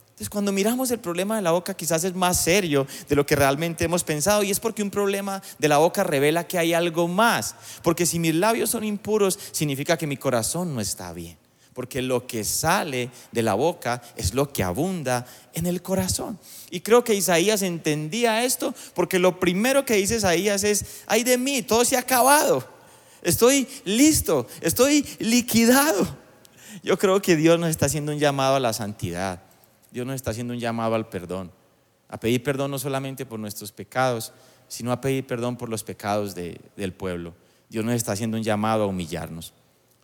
Entonces, 0.09 0.31
cuando 0.31 0.51
miramos 0.51 0.91
el 0.91 0.99
problema 0.99 1.37
de 1.37 1.43
la 1.43 1.53
boca, 1.53 1.75
quizás 1.75 2.03
es 2.03 2.17
más 2.17 2.43
serio 2.43 2.89
de 3.09 3.15
lo 3.15 3.25
que 3.25 3.37
realmente 3.37 3.85
hemos 3.85 4.03
pensado, 4.03 4.43
y 4.43 4.51
es 4.51 4.59
porque 4.59 4.83
un 4.83 4.91
problema 4.91 5.41
de 5.61 5.69
la 5.69 5.79
boca 5.79 6.03
revela 6.03 6.49
que 6.49 6.59
hay 6.59 6.75
algo 6.75 7.07
más. 7.07 7.55
Porque 7.85 8.05
si 8.05 8.19
mis 8.19 8.35
labios 8.35 8.71
son 8.71 8.83
impuros, 8.83 9.39
significa 9.53 9.97
que 9.97 10.09
mi 10.09 10.17
corazón 10.17 10.75
no 10.75 10.81
está 10.81 11.13
bien 11.13 11.38
porque 11.79 12.03
lo 12.03 12.27
que 12.27 12.43
sale 12.43 13.09
de 13.31 13.41
la 13.41 13.55
boca 13.55 14.03
es 14.17 14.35
lo 14.35 14.53
que 14.53 14.65
abunda 14.65 15.25
en 15.53 15.65
el 15.65 15.81
corazón. 15.81 16.37
Y 16.73 16.81
creo 16.81 17.05
que 17.05 17.15
Isaías 17.15 17.63
entendía 17.63 18.43
esto, 18.43 18.75
porque 18.95 19.21
lo 19.21 19.39
primero 19.39 19.85
que 19.85 19.95
dice 19.95 20.17
Isaías 20.17 20.65
es, 20.65 21.05
ay 21.07 21.23
de 21.23 21.39
mí, 21.39 21.63
todo 21.63 21.85
se 21.85 21.95
ha 21.95 22.01
acabado, 22.01 22.69
estoy 23.23 23.69
listo, 23.85 24.49
estoy 24.61 25.07
liquidado. 25.21 26.05
Yo 26.83 26.99
creo 26.99 27.23
que 27.23 27.37
Dios 27.37 27.61
nos 27.61 27.71
está 27.71 27.87
haciendo 27.87 28.11
un 28.11 28.19
llamado 28.19 28.57
a 28.57 28.61
la 28.61 28.73
santidad, 28.73 29.41
Dios 29.93 30.05
nos 30.05 30.17
está 30.17 30.33
haciendo 30.33 30.55
un 30.55 30.59
llamado 30.59 30.97
al 30.97 31.09
perdón, 31.09 31.53
a 32.09 32.19
pedir 32.19 32.43
perdón 32.43 32.73
no 32.73 32.81
solamente 32.81 33.25
por 33.25 33.39
nuestros 33.39 33.71
pecados, 33.71 34.33
sino 34.67 34.91
a 34.91 35.01
pedir 35.01 35.25
perdón 35.29 35.57
por 35.57 35.69
los 35.69 35.85
pecados 35.85 36.35
del 36.35 36.93
pueblo. 36.93 37.35
Dios 37.69 37.85
nos 37.85 37.95
está 37.95 38.11
haciendo 38.11 38.37
un 38.37 38.43
llamado 38.43 38.83
a 38.83 38.87
humillarnos. 38.89 39.55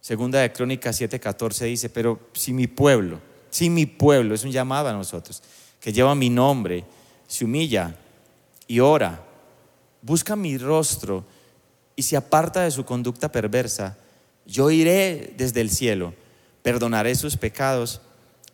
Segunda 0.05 0.41
de 0.43 0.53
Crónicas 0.53 1.01
7:14 1.01 1.65
dice, 1.65 1.89
pero 1.89 2.29
si 2.35 2.53
mi 2.53 2.67
pueblo, 2.67 3.23
si 3.49 3.71
mi 3.71 3.87
pueblo, 3.87 4.35
es 4.35 4.45
un 4.45 4.53
llamado 4.53 4.91
a 4.91 4.93
nosotros, 4.93 5.43
que 5.81 5.95
lleva 5.95 6.15
mi 6.15 6.29
nombre, 6.29 6.85
se 7.27 7.47
humilla 7.47 7.97
y 8.67 8.81
ora, 8.81 9.25
busca 10.03 10.37
mi 10.37 10.59
rostro 10.59 11.25
y 11.97 12.03
se 12.03 12.19
aparta 12.19 12.65
de 12.65 12.71
su 12.71 12.85
conducta 12.85 13.33
perversa, 13.33 13.97
yo 14.45 14.71
iré 14.71 15.33
desde 15.39 15.63
el 15.63 15.71
cielo, 15.71 16.13
perdonaré 16.63 17.15
sus 17.15 17.39
pecados 17.39 18.03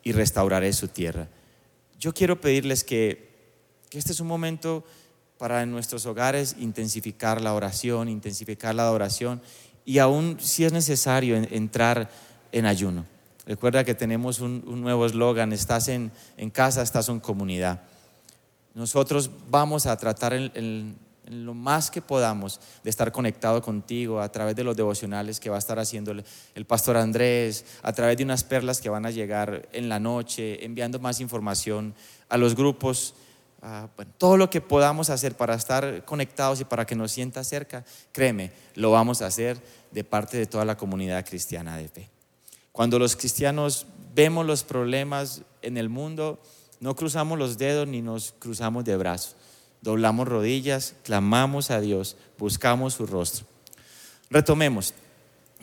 y 0.04 0.12
restauraré 0.12 0.72
su 0.72 0.86
tierra. 0.86 1.26
Yo 1.98 2.14
quiero 2.14 2.40
pedirles 2.40 2.84
que, 2.84 3.28
que 3.88 3.98
este 3.98 4.12
es 4.12 4.20
un 4.20 4.28
momento 4.28 4.84
para 5.36 5.62
en 5.62 5.72
nuestros 5.72 6.06
hogares 6.06 6.54
intensificar 6.60 7.40
la 7.40 7.54
oración, 7.54 8.08
intensificar 8.08 8.72
la 8.72 8.82
adoración 8.84 9.42
y 9.84 9.98
aún 9.98 10.36
si 10.40 10.64
es 10.64 10.72
necesario 10.72 11.36
entrar 11.36 12.10
en 12.52 12.66
ayuno. 12.66 13.04
Recuerda 13.46 13.84
que 13.84 13.94
tenemos 13.94 14.40
un, 14.40 14.62
nuevo 14.80 15.06
eslogan, 15.06 15.52
estás 15.52 15.88
en, 15.88 16.12
casa, 16.52 16.82
estás 16.82 17.08
en 17.08 17.20
comunidad. 17.20 17.82
Nosotros 18.74 19.30
vamos 19.48 19.86
a 19.86 19.96
tratar 19.96 20.34
en, 20.34 20.96
lo 21.26 21.54
más 21.54 21.90
que 21.90 22.02
podamos 22.02 22.60
de 22.84 22.90
estar 22.90 23.10
conectado 23.10 23.62
contigo 23.62 24.20
a 24.20 24.30
través 24.30 24.54
de 24.54 24.64
los 24.64 24.76
devocionales 24.76 25.40
que 25.40 25.50
va 25.50 25.56
a 25.56 25.58
estar 25.58 25.78
haciendo 25.78 26.12
el, 26.12 26.64
pastor 26.64 26.96
Andrés, 26.96 27.64
a 27.82 27.92
través 27.92 28.16
de 28.18 28.24
unas 28.24 28.44
perlas 28.44 28.80
que 28.80 28.88
van 28.88 29.06
a 29.06 29.10
llegar 29.10 29.68
en 29.72 29.88
la 29.88 29.98
noche, 29.98 30.64
enviando 30.64 30.98
más 30.98 31.20
información 31.20 31.94
a 32.28 32.36
los 32.36 32.54
grupos. 32.54 33.14
Todo 34.16 34.36
lo 34.36 34.48
que 34.48 34.60
podamos 34.60 35.10
hacer 35.10 35.36
para 35.36 35.54
estar 35.54 36.04
conectados 36.04 36.60
y 36.60 36.64
para 36.64 36.86
que 36.86 36.94
nos 36.94 37.12
sienta 37.12 37.44
cerca, 37.44 37.84
créeme, 38.12 38.52
lo 38.74 38.90
vamos 38.90 39.20
a 39.20 39.26
hacer 39.26 39.60
de 39.90 40.04
parte 40.04 40.38
de 40.38 40.46
toda 40.46 40.64
la 40.64 40.76
comunidad 40.76 41.26
cristiana 41.26 41.76
de 41.76 41.88
fe. 41.88 42.08
Cuando 42.72 42.98
los 42.98 43.16
cristianos 43.16 43.86
vemos 44.14 44.46
los 44.46 44.62
problemas 44.62 45.42
en 45.62 45.76
el 45.76 45.88
mundo, 45.88 46.40
no 46.80 46.96
cruzamos 46.96 47.38
los 47.38 47.58
dedos 47.58 47.86
ni 47.86 48.00
nos 48.00 48.32
cruzamos 48.38 48.84
de 48.84 48.96
brazos. 48.96 49.36
Doblamos 49.82 50.28
rodillas, 50.28 50.94
clamamos 51.04 51.70
a 51.70 51.80
Dios, 51.80 52.16
buscamos 52.38 52.94
su 52.94 53.06
rostro. 53.06 53.46
Retomemos. 54.30 54.94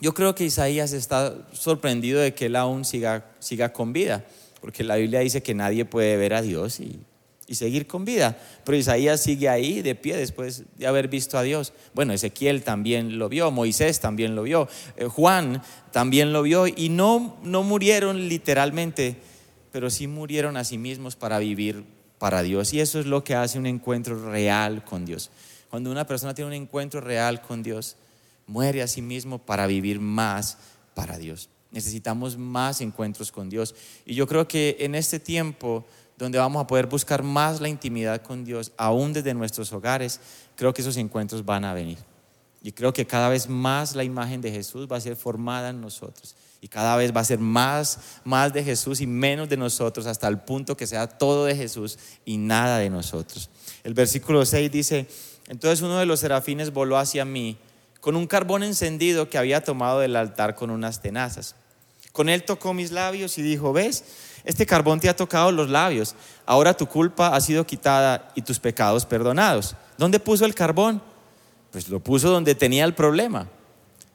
Yo 0.00 0.14
creo 0.14 0.34
que 0.34 0.44
Isaías 0.44 0.92
está 0.92 1.34
sorprendido 1.52 2.20
de 2.20 2.34
que 2.34 2.46
él 2.46 2.54
aún 2.54 2.84
siga, 2.84 3.26
siga 3.40 3.72
con 3.72 3.92
vida, 3.92 4.24
porque 4.60 4.84
la 4.84 4.96
Biblia 4.96 5.20
dice 5.20 5.42
que 5.42 5.54
nadie 5.54 5.84
puede 5.84 6.16
ver 6.16 6.34
a 6.34 6.42
Dios 6.42 6.78
y 6.78 7.00
y 7.48 7.54
seguir 7.54 7.86
con 7.86 8.04
vida. 8.04 8.38
Pero 8.64 8.76
Isaías 8.76 9.22
sigue 9.22 9.48
ahí 9.48 9.80
de 9.82 9.94
pie 9.94 10.16
después 10.16 10.64
de 10.76 10.86
haber 10.86 11.08
visto 11.08 11.38
a 11.38 11.42
Dios. 11.42 11.72
Bueno, 11.94 12.12
Ezequiel 12.12 12.62
también 12.62 13.18
lo 13.18 13.28
vio, 13.28 13.50
Moisés 13.50 13.98
también 14.00 14.36
lo 14.36 14.42
vio, 14.42 14.68
eh, 14.96 15.06
Juan 15.06 15.62
también 15.90 16.32
lo 16.32 16.42
vio 16.42 16.66
y 16.66 16.90
no, 16.90 17.38
no 17.42 17.62
murieron 17.62 18.28
literalmente, 18.28 19.16
pero 19.72 19.88
sí 19.88 20.06
murieron 20.06 20.58
a 20.58 20.64
sí 20.64 20.76
mismos 20.76 21.16
para 21.16 21.38
vivir 21.38 21.84
para 22.18 22.42
Dios. 22.42 22.74
Y 22.74 22.80
eso 22.80 23.00
es 23.00 23.06
lo 23.06 23.24
que 23.24 23.34
hace 23.34 23.58
un 23.58 23.66
encuentro 23.66 24.30
real 24.30 24.84
con 24.84 25.06
Dios. 25.06 25.30
Cuando 25.70 25.90
una 25.90 26.06
persona 26.06 26.34
tiene 26.34 26.48
un 26.48 26.62
encuentro 26.62 27.00
real 27.00 27.40
con 27.40 27.62
Dios, 27.62 27.96
muere 28.46 28.82
a 28.82 28.88
sí 28.88 29.00
mismo 29.00 29.38
para 29.38 29.66
vivir 29.66 30.00
más 30.00 30.58
para 30.94 31.16
Dios. 31.16 31.48
Necesitamos 31.70 32.36
más 32.36 32.80
encuentros 32.80 33.30
con 33.32 33.48
Dios. 33.48 33.74
Y 34.04 34.14
yo 34.14 34.26
creo 34.26 34.48
que 34.48 34.76
en 34.80 34.94
este 34.94 35.20
tiempo 35.20 35.86
donde 36.18 36.38
vamos 36.38 36.62
a 36.62 36.66
poder 36.66 36.86
buscar 36.86 37.22
más 37.22 37.60
la 37.60 37.68
intimidad 37.68 38.20
con 38.22 38.44
Dios, 38.44 38.72
aún 38.76 39.12
desde 39.12 39.32
nuestros 39.34 39.72
hogares, 39.72 40.20
creo 40.56 40.74
que 40.74 40.82
esos 40.82 40.96
encuentros 40.96 41.44
van 41.44 41.64
a 41.64 41.72
venir. 41.72 41.98
Y 42.60 42.72
creo 42.72 42.92
que 42.92 43.06
cada 43.06 43.28
vez 43.28 43.48
más 43.48 43.94
la 43.94 44.02
imagen 44.02 44.40
de 44.40 44.50
Jesús 44.50 44.88
va 44.90 44.96
a 44.96 45.00
ser 45.00 45.14
formada 45.14 45.70
en 45.70 45.80
nosotros. 45.80 46.34
Y 46.60 46.66
cada 46.66 46.96
vez 46.96 47.14
va 47.14 47.20
a 47.20 47.24
ser 47.24 47.38
más, 47.38 48.00
más 48.24 48.52
de 48.52 48.64
Jesús 48.64 49.00
y 49.00 49.06
menos 49.06 49.48
de 49.48 49.56
nosotros, 49.56 50.06
hasta 50.06 50.26
el 50.26 50.40
punto 50.40 50.76
que 50.76 50.88
sea 50.88 51.06
todo 51.06 51.44
de 51.44 51.54
Jesús 51.54 51.98
y 52.24 52.36
nada 52.36 52.78
de 52.78 52.90
nosotros. 52.90 53.48
El 53.84 53.94
versículo 53.94 54.44
6 54.44 54.72
dice, 54.72 55.06
entonces 55.46 55.82
uno 55.82 55.98
de 55.98 56.06
los 56.06 56.18
serafines 56.18 56.72
voló 56.72 56.98
hacia 56.98 57.24
mí 57.24 57.56
con 58.00 58.16
un 58.16 58.26
carbón 58.26 58.64
encendido 58.64 59.30
que 59.30 59.38
había 59.38 59.62
tomado 59.62 60.00
del 60.00 60.16
altar 60.16 60.56
con 60.56 60.70
unas 60.70 61.00
tenazas. 61.00 61.54
Con 62.10 62.28
él 62.28 62.42
tocó 62.42 62.74
mis 62.74 62.90
labios 62.90 63.38
y 63.38 63.42
dijo, 63.42 63.72
¿ves? 63.72 64.04
Este 64.48 64.64
carbón 64.64 64.98
te 64.98 65.10
ha 65.10 65.14
tocado 65.14 65.52
los 65.52 65.68
labios. 65.68 66.14
Ahora 66.46 66.74
tu 66.74 66.86
culpa 66.86 67.36
ha 67.36 67.40
sido 67.42 67.66
quitada 67.66 68.32
y 68.34 68.40
tus 68.40 68.58
pecados 68.58 69.04
perdonados. 69.04 69.76
¿Dónde 69.98 70.18
puso 70.18 70.46
el 70.46 70.54
carbón? 70.54 71.02
Pues 71.70 71.90
lo 71.90 72.00
puso 72.00 72.30
donde 72.30 72.54
tenía 72.54 72.86
el 72.86 72.94
problema. 72.94 73.46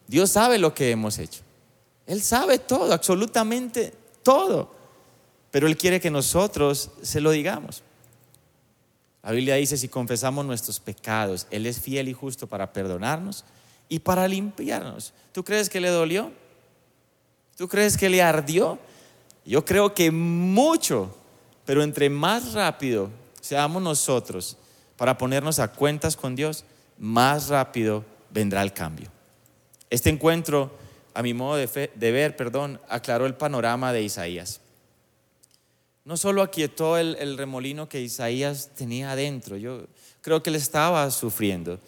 Dios 0.07 0.31
sabe 0.31 0.57
lo 0.57 0.73
que 0.73 0.89
hemos 0.89 1.19
hecho. 1.19 1.41
Él 2.07 2.23
sabe 2.23 2.57
todo, 2.57 2.91
absolutamente 2.93 3.93
todo. 4.23 4.73
Pero 5.51 5.67
Él 5.67 5.77
quiere 5.77 6.01
que 6.01 6.09
nosotros 6.09 6.89
se 7.03 7.21
lo 7.21 7.29
digamos. 7.29 7.83
La 9.21 9.33
Biblia 9.33 9.53
dice, 9.53 9.77
si 9.77 9.87
confesamos 9.87 10.47
nuestros 10.47 10.79
pecados, 10.79 11.45
Él 11.51 11.67
es 11.67 11.79
fiel 11.79 12.09
y 12.09 12.13
justo 12.13 12.47
para 12.47 12.73
perdonarnos 12.73 13.45
y 13.87 13.99
para 13.99 14.27
limpiarnos. 14.27 15.13
¿Tú 15.31 15.43
crees 15.43 15.69
que 15.69 15.79
le 15.79 15.89
dolió? 15.89 16.31
¿Tú 17.55 17.67
crees 17.67 17.97
que 17.97 18.09
le 18.09 18.23
ardió? 18.23 18.79
Yo 19.45 19.65
creo 19.65 19.93
que 19.93 20.11
mucho, 20.11 21.15
pero 21.65 21.83
entre 21.83 22.09
más 22.09 22.53
rápido 22.53 23.09
seamos 23.41 23.81
nosotros 23.81 24.57
para 24.95 25.17
ponernos 25.17 25.59
a 25.59 25.69
cuentas 25.69 26.15
con 26.15 26.35
Dios, 26.35 26.63
más 26.97 27.49
rápido 27.49 28.05
vendrá 28.29 28.61
el 28.61 28.71
cambio. 28.71 29.09
Este 29.89 30.09
encuentro, 30.09 30.71
a 31.13 31.21
mi 31.21 31.33
modo 31.33 31.57
de, 31.57 32.11
ver, 32.11 32.35
perdón, 32.37 32.79
aclaró 32.87 33.25
el 33.25 33.35
panorama 33.35 33.91
de 33.91 34.03
Isaías. 34.03 34.61
No 36.05 36.17
solo 36.17 36.41
aquietó 36.41 36.97
el, 36.97 37.37
remolino 37.37 37.89
que 37.89 38.01
Isaías 38.01 38.71
tenía 38.75 39.11
adentro, 39.11 39.57
yo 39.57 39.87
creo 40.21 40.41
que 40.41 40.49
él 40.49 40.55
estaba 40.55 41.09
sufriendo. 41.11 41.79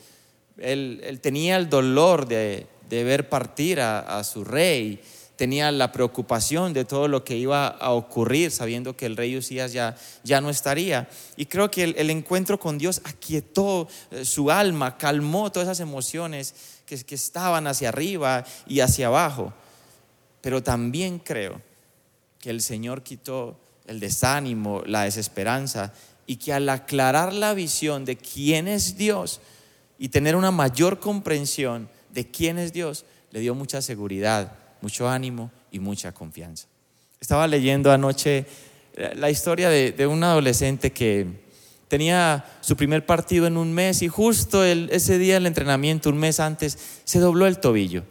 Él, 0.57 1.19
tenía 1.21 1.57
el 1.57 1.69
dolor 1.69 2.27
de, 2.27 2.67
ver 2.89 3.29
partir 3.29 3.79
a 3.81 4.23
su 4.23 4.43
rey 4.43 5.01
tenía 5.35 5.71
la 5.71 5.91
preocupación 5.91 6.73
de 6.73 6.85
todo 6.85 7.07
lo 7.07 7.23
que 7.23 7.35
iba 7.35 7.67
a 7.67 7.91
ocurrir, 7.91 8.51
sabiendo 8.51 8.95
que 8.95 9.05
el 9.05 9.17
rey 9.17 9.37
Usías 9.37 9.73
ya, 9.73 9.95
ya 10.23 10.41
no 10.41 10.49
estaría. 10.49 11.09
Y 11.35 11.45
creo 11.45 11.69
que 11.69 11.83
el, 11.83 12.09
encuentro 12.09 12.59
con 12.59 12.77
Dios 12.77 13.01
aquietó 13.03 13.87
eh, 14.11 14.25
su 14.25 14.49
alma, 14.51 14.97
calmó 14.97 15.51
todas 15.51 15.67
esas 15.67 15.79
emociones 15.81 16.55
que, 16.85 16.97
que 17.03 17.15
estaban 17.15 17.67
hacia 17.67 17.89
arriba 17.89 18.45
y 18.67 18.79
hacia 18.79 19.07
abajo. 19.07 19.53
Pero 20.41 20.63
también 20.63 21.19
creo 21.19 21.61
que 22.39 22.49
el 22.49 22.61
Señor 22.61 23.03
quitó 23.03 23.59
el 23.87 23.99
desánimo, 23.99 24.83
la 24.85 25.03
desesperanza, 25.03 25.93
y 26.27 26.37
que 26.37 26.53
al 26.53 26.69
aclarar 26.69 27.33
la 27.33 27.53
visión 27.53 28.05
de 28.05 28.17
quién 28.17 28.67
es 28.67 28.97
Dios 28.97 29.41
y 29.99 30.09
tener 30.09 30.35
una 30.35 30.51
mayor 30.51 30.99
comprensión 30.99 31.89
de 32.11 32.29
quién 32.29 32.57
es 32.57 32.73
Dios, 32.73 33.05
le 33.31 33.41
dio 33.41 33.53
mucha 33.53 33.81
seguridad 33.81 34.64
mucho 34.85 35.09
ánimo 35.09 35.49
y 35.71 35.79
mucha 35.79 36.11
confianza. 36.11 36.67
Estaba 37.19 37.47
leyendo 37.47 37.91
anoche 37.91 38.45
la 39.15 39.31
historia 39.31 39.67
de, 39.71 40.05
un 40.05 40.23
adolescente 40.23 40.91
que 40.91 41.25
tenía 41.87 42.45
su 42.61 42.75
primer 42.77 43.03
partido 43.03 43.47
en 43.47 43.57
un 43.57 43.73
mes 43.73 44.03
y 44.03 44.07
justo 44.09 44.63
ese 44.63 45.17
día 45.17 45.33
del 45.33 45.47
entrenamiento, 45.47 46.11
un 46.11 46.19
mes 46.19 46.39
antes, 46.39 46.77
se 47.03 47.17
dobló 47.17 47.47
el 47.47 47.57
tobillo. 47.57 48.03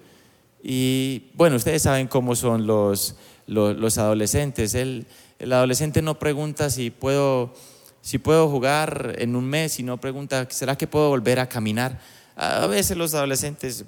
Y 0.64 1.30
bueno, 1.34 1.54
ustedes 1.54 1.82
saben 1.82 2.08
cómo 2.08 2.34
son 2.34 2.66
los, 2.66 3.14
los, 3.46 3.96
adolescentes. 3.96 4.74
El, 4.74 5.06
el, 5.38 5.52
adolescente 5.52 6.02
no 6.02 6.18
pregunta 6.18 6.70
si 6.70 6.90
puedo 6.90 7.54
si 8.00 8.18
puedo 8.18 8.48
jugar 8.50 9.14
en 9.18 9.36
un 9.36 9.44
mes 9.44 9.78
y 9.78 9.84
no 9.84 10.00
pregunta, 10.00 10.48
¿será 10.50 10.76
que 10.76 10.88
puedo 10.88 11.08
volver 11.08 11.38
a 11.38 11.48
caminar? 11.48 12.00
A 12.34 12.66
veces 12.66 12.96
los 12.96 13.14
adolescentes 13.14 13.84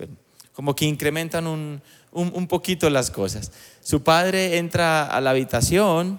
como 0.57 0.75
que 0.75 0.87
incrementan 0.87 1.47
un, 1.47 1.83
un, 2.17 2.47
poquito 2.47 2.89
las 2.91 3.11
cosas. 3.11 3.53
Su 3.81 4.03
padre 4.03 4.57
entra 4.57 5.07
a 5.07 5.21
la 5.21 5.31
habitación, 5.31 6.19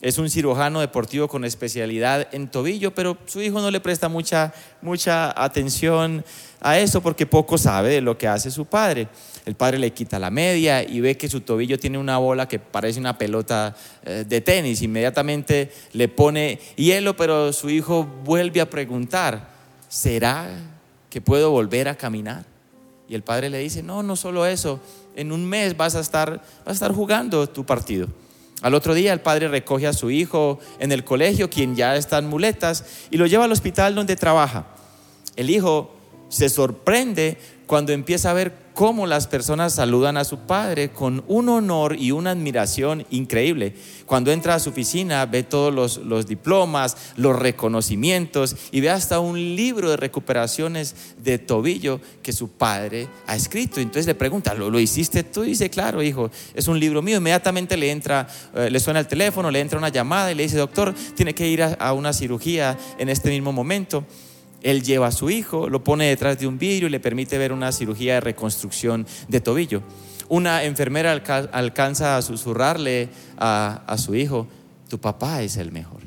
es 0.00 0.18
un 0.18 0.30
cirujano 0.30 0.80
deportivo 0.80 1.26
con 1.26 1.44
especialidad 1.44 2.28
en 2.32 2.48
tobillo, 2.48 2.94
pero 2.94 3.16
su 3.26 3.40
hijo 3.40 3.60
no 3.60 3.70
le 3.70 3.80
presta 3.80 4.08
mucha, 4.08 4.52
mucha 4.80 5.42
atención 5.42 6.24
a 6.60 6.78
eso 6.78 7.00
porque 7.00 7.26
poco 7.26 7.58
sabe 7.58 7.94
de 7.94 8.00
lo 8.00 8.16
que 8.18 8.28
hace 8.28 8.50
su 8.50 8.66
padre. 8.66 9.08
El 9.44 9.54
padre 9.54 9.78
le 9.78 9.92
quita 9.92 10.18
la 10.18 10.30
media 10.30 10.82
y 10.82 11.00
ve 11.00 11.16
que 11.16 11.28
su 11.28 11.40
tobillo 11.40 11.78
tiene 11.78 11.98
una 11.98 12.18
bola 12.18 12.46
que 12.46 12.58
parece 12.58 13.00
una 13.00 13.16
pelota 13.16 13.74
eh, 14.04 14.24
de 14.28 14.40
tenis. 14.40 14.82
Inmediatamente 14.82 15.72
le 15.92 16.08
pone 16.08 16.60
hielo, 16.76 17.16
pero 17.16 17.52
su 17.52 17.70
hijo 17.70 18.04
vuelve 18.04 18.60
a 18.60 18.70
preguntar, 18.70 19.48
¿será 19.88 20.46
que 21.10 21.20
puedo 21.20 21.50
volver 21.50 21.88
a 21.88 21.96
caminar? 21.96 22.57
Y 23.08 23.14
el 23.14 23.22
padre 23.22 23.48
le 23.48 23.58
dice, 23.58 23.82
no, 23.82 24.02
no 24.02 24.16
solo 24.16 24.44
eso, 24.44 24.80
en 25.16 25.32
un 25.32 25.44
mes 25.46 25.76
vas 25.76 25.94
a 25.94 26.00
estar, 26.00 26.42
vas 26.64 26.68
a 26.68 26.72
estar 26.72 26.92
jugando 26.92 27.48
tu 27.48 27.64
partido. 27.64 28.08
Al 28.60 28.74
otro 28.74 28.92
día 28.92 29.12
el 29.12 29.20
padre 29.20 29.48
recoge 29.48 29.86
a 29.86 29.92
su 29.92 30.10
hijo 30.10 30.58
en 30.78 30.92
el 30.92 31.04
colegio, 31.04 31.48
quien 31.48 31.76
ya 31.76 31.96
está 31.96 32.18
en 32.18 32.26
muletas, 32.26 32.84
y 33.10 33.16
lo 33.16 33.26
lleva 33.26 33.44
al 33.44 33.52
hospital 33.52 33.94
donde 33.94 34.16
trabaja. 34.16 34.66
El 35.36 35.48
hijo 35.50 35.94
se 36.28 36.48
sorprende 36.48 37.38
cuando 37.68 37.92
empieza 37.92 38.30
a 38.30 38.34
ver 38.34 38.54
cómo 38.72 39.06
las 39.06 39.26
personas 39.26 39.74
saludan 39.74 40.16
a 40.16 40.24
su 40.24 40.38
padre 40.38 40.88
con 40.88 41.22
un 41.28 41.50
honor 41.50 41.96
y 41.98 42.12
una 42.12 42.30
admiración 42.30 43.04
increíble. 43.10 43.74
Cuando 44.06 44.32
entra 44.32 44.54
a 44.54 44.58
su 44.58 44.70
oficina 44.70 45.26
ve 45.26 45.42
todos 45.42 45.98
los, 46.00 46.26
diplomas, 46.26 46.96
los 47.16 47.38
reconocimientos 47.38 48.56
y 48.72 48.80
ve 48.80 48.88
hasta 48.88 49.20
un 49.20 49.36
libro 49.54 49.90
de 49.90 49.98
recuperaciones 49.98 50.94
de 51.22 51.38
tobillo 51.38 52.00
que 52.22 52.32
su 52.32 52.48
padre 52.48 53.06
ha 53.26 53.36
escrito. 53.36 53.80
Entonces 53.80 54.06
le 54.06 54.14
pregunta, 54.14 54.54
¿lo, 54.54 54.70
lo 54.70 54.80
hiciste 54.80 55.22
tú? 55.22 55.44
Y 55.44 55.48
dice, 55.48 55.68
claro, 55.68 56.02
hijo, 56.02 56.30
es 56.54 56.68
un 56.68 56.80
libro 56.80 57.02
mío. 57.02 57.18
Inmediatamente 57.18 57.76
le 57.76 57.90
entra, 57.90 58.26
eh, 58.54 58.70
le 58.70 58.80
suena 58.80 59.00
el 59.00 59.08
teléfono, 59.08 59.50
le 59.50 59.60
entra 59.60 59.78
una 59.78 59.90
llamada 59.90 60.32
y 60.32 60.36
le 60.36 60.44
dice, 60.44 60.56
doctor, 60.56 60.94
tiene 61.14 61.34
que 61.34 61.46
ir 61.46 61.62
a 61.62 61.92
una 61.92 62.14
cirugía 62.14 62.78
en 62.98 63.10
este 63.10 63.28
mismo 63.28 63.52
momento. 63.52 64.06
Él 64.62 64.82
lleva 64.82 65.08
a 65.08 65.12
su 65.12 65.30
hijo, 65.30 65.68
lo 65.68 65.84
pone 65.84 66.06
detrás 66.06 66.38
de 66.38 66.46
un 66.46 66.58
vidrio 66.58 66.88
y 66.88 66.90
le 66.90 67.00
permite 67.00 67.38
ver 67.38 67.52
una 67.52 67.70
cirugía 67.72 68.14
de 68.14 68.20
reconstrucción 68.20 69.06
de 69.28 69.40
tobillo. 69.40 69.82
Una 70.28 70.64
enfermera 70.64 71.12
alcanza 71.12 72.16
a 72.16 72.22
susurrarle 72.22 73.08
a, 73.38 73.96
su 73.96 74.14
hijo, 74.14 74.46
tu 74.88 75.00
papá 75.00 75.42
es 75.42 75.56
el 75.56 75.72
mejor. 75.72 76.02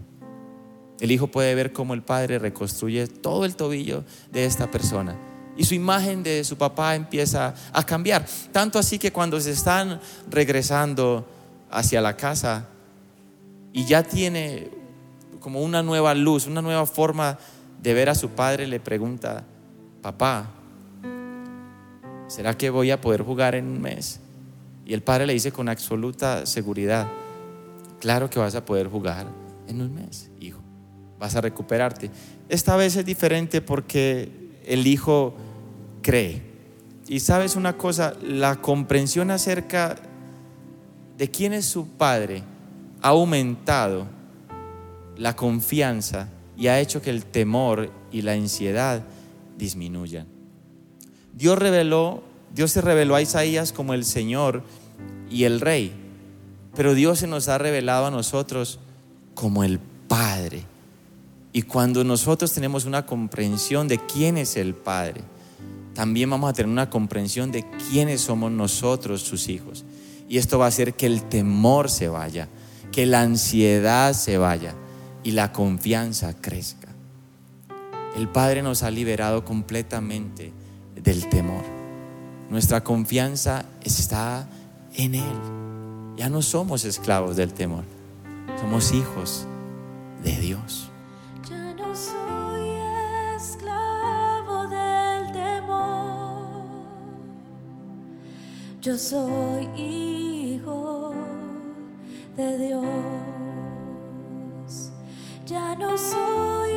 El 1.00 1.12
hijo 1.12 1.28
puede 1.28 1.56
ver 1.56 1.74
cómo 1.74 1.96
el 1.96 2.04
padre 2.04 2.38
reconstruye 2.38 3.08
todo 3.08 3.46
el 3.46 3.56
tobillo 3.56 4.04
de 4.32 4.46
esta 4.46 4.70
persona. 4.70 5.18
Y 5.58 5.64
su 5.64 5.74
imagen 5.74 6.22
de 6.22 6.44
su 6.44 6.58
papá 6.58 6.96
empieza 6.96 7.56
a 7.74 7.86
cambiar. 7.86 8.26
Tanto 8.52 8.78
así 8.78 9.00
que 9.00 9.12
cuando 9.12 9.40
se 9.42 9.52
están 9.52 10.00
regresando 10.30 11.28
hacia 11.72 12.02
la 12.02 12.16
casa 12.16 12.68
y 13.74 13.86
ya 13.86 14.04
tiene 14.04 14.70
como 15.40 15.62
una 15.62 15.82
nueva 15.82 16.14
luz, 16.14 16.46
una 16.46 16.62
nueva 16.62 16.86
forma 16.86 17.40
de 17.82 17.94
ver 17.94 18.10
a 18.10 18.16
su 18.16 18.30
padre, 18.30 18.68
le 18.68 18.80
pregunta, 18.80 19.44
papá, 20.02 20.50
¿será 22.28 22.56
que 22.58 22.70
voy 22.70 22.92
a 22.92 23.02
poder 23.02 23.24
jugar 23.24 23.56
en 23.56 23.68
un 23.68 23.82
mes? 23.82 24.20
Y 24.86 24.94
el 24.94 25.02
padre 25.02 25.26
le 25.26 25.34
dice 25.34 25.52
con 25.52 25.70
absoluta 25.70 26.46
seguridad, 26.46 27.08
claro 28.00 28.30
que 28.30 28.40
vas 28.40 28.56
a 28.56 28.66
poder 28.66 28.88
jugar 28.88 29.28
en 29.68 29.82
un 29.82 29.94
mes, 29.94 30.30
hijo, 30.40 30.60
vas 31.20 31.36
a 31.36 31.42
recuperarte. 31.42 32.12
Esta 32.50 32.76
vez 32.76 32.96
es 32.96 33.06
diferente 33.06 33.62
porque 33.62 34.60
el 34.66 34.86
hijo 34.86 35.34
cree. 36.02 36.42
Y 37.08 37.20
sabes 37.20 37.56
una 37.56 37.78
cosa, 37.78 38.14
la 38.22 38.58
comprensión 38.58 39.32
acerca 39.32 39.98
de 41.18 41.30
quién 41.30 41.54
es 41.54 41.66
su 41.66 41.88
padre 41.88 42.44
ha 43.02 43.10
aumentado 43.10 44.08
la 45.18 45.36
confianza 45.36 46.28
y 46.62 46.68
ha 46.68 46.80
hecho 46.80 47.02
que 47.02 47.10
el 47.10 47.26
temor 47.26 47.90
y 48.12 48.22
la 48.22 48.34
ansiedad 48.34 49.02
disminuyan. 49.58 50.28
Dios 51.34 51.58
reveló, 51.58 52.22
Dios 52.54 52.70
se 52.70 52.82
reveló 52.82 53.16
a 53.16 53.22
Isaías 53.24 53.74
como 53.74 53.96
el 53.96 54.06
Señor 54.06 54.62
y 55.28 55.46
el 55.46 55.60
Rey, 55.60 55.92
pero 56.76 56.94
Dios 56.94 57.18
se 57.18 57.26
nos 57.26 57.48
ha 57.48 57.58
revelado 57.58 58.06
a 58.06 58.12
nosotros 58.12 58.80
como 59.34 59.64
el 59.64 59.80
Padre. 60.08 60.64
Y 61.52 61.64
cuando 61.64 62.04
nosotros 62.04 62.54
tenemos 62.54 62.86
una 62.86 63.08
comprensión 63.08 63.88
de 63.88 63.98
quién 63.98 64.38
es 64.38 64.56
el 64.56 64.76
Padre, 64.76 65.22
también 65.96 66.30
vamos 66.30 66.52
a 66.52 66.54
tener 66.54 66.70
una 66.70 66.92
comprensión 66.92 67.52
de 67.52 67.66
quiénes 67.90 68.22
somos 68.22 68.52
nosotros, 68.52 69.24
sus 69.24 69.50
hijos. 69.50 69.84
Y 70.30 70.38
esto 70.38 70.60
va 70.60 70.66
a 70.66 70.68
hacer 70.68 70.94
que 70.94 71.08
el 71.08 71.24
temor 71.24 71.90
se 71.90 72.08
vaya, 72.08 72.50
que 72.92 73.08
la 73.08 73.22
ansiedad 73.22 74.14
se 74.14 74.38
vaya 74.38 74.76
y 75.24 75.32
la 75.32 75.52
confianza 75.52 76.34
crezca. 76.34 76.90
El 78.16 78.28
Padre 78.28 78.62
nos 78.62 78.84
ha 78.84 78.92
liberado 78.92 79.46
completamente 79.46 80.52
del 80.96 81.28
temor. 81.30 81.64
Nuestra 82.50 82.84
confianza 82.84 83.66
está 83.84 84.48
en 84.94 85.16
Él. 85.16 86.16
Ya 86.18 86.30
no 86.30 86.42
somos 86.42 86.84
esclavos 86.84 87.38
del 87.38 87.54
temor, 87.54 87.86
somos 88.60 88.92
hijos 88.92 89.48
de 90.24 90.38
Dios. 90.40 90.90
Ya 91.50 91.74
no 91.74 91.96
soy 91.96 92.70
esclavo 93.38 94.68
del 94.68 95.32
temor. 95.32 96.66
Yo 98.82 98.98
soy 98.98 99.66
hijo 99.78 101.14
de 102.36 102.58
Dios 102.58 103.41
ya 105.46 105.76
no 105.76 105.98
soy 105.98 106.72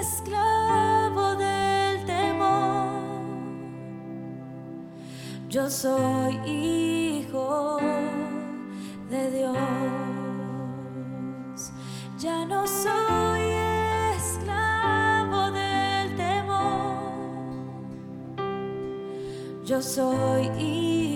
esclavo 0.00 1.34
del 1.36 2.04
temor. 2.06 2.90
Yo 5.48 5.68
soy 5.68 6.34
hijo 6.46 7.78
de 9.10 9.30
Dios. 9.30 9.56
Ya 12.18 12.44
no 12.46 12.66
soy 12.66 13.40
esclavo 14.16 15.50
del 15.50 16.16
temor. 16.16 16.98
Yo 19.64 19.82
soy 19.82 20.46
hijo 20.58 21.09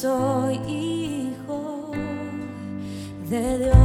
soy 0.00 0.56
hijo 0.66 1.92
de 3.30 3.58
Dios. 3.58 3.83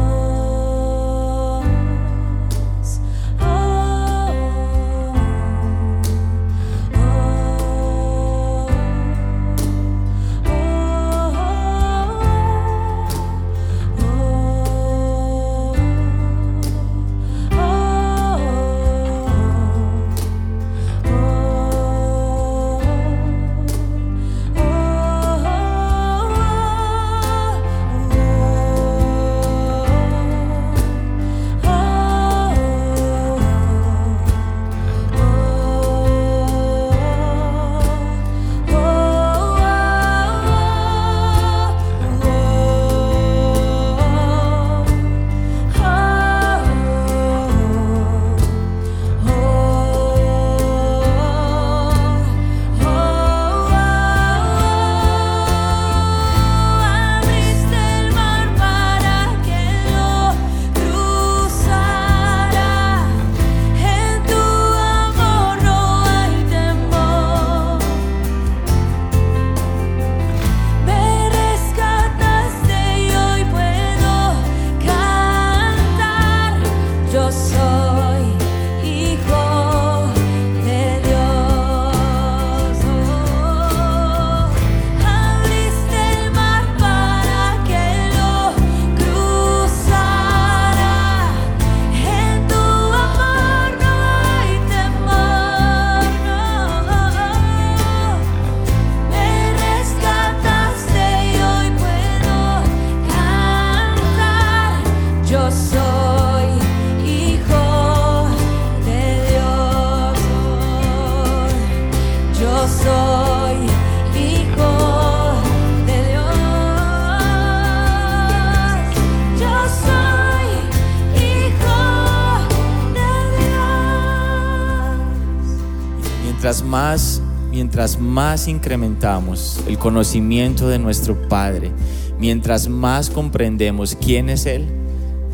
Más, 126.69 127.21
mientras 127.49 127.99
más 127.99 128.47
incrementamos 128.47 129.59
el 129.67 129.79
conocimiento 129.79 130.69
de 130.69 130.77
nuestro 130.77 131.27
Padre, 131.27 131.71
mientras 132.19 132.69
más 132.69 133.09
comprendemos 133.09 133.97
quién 133.99 134.29
es 134.29 134.45
Él, 134.45 134.67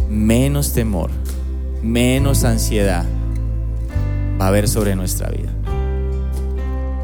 menos 0.09 0.71
temor, 0.71 1.11
menos 1.83 2.45
ansiedad 2.45 3.05
va 4.39 4.45
a 4.45 4.47
haber 4.47 4.67
sobre 4.69 4.95
nuestra 4.95 5.29
vida. 5.29 5.51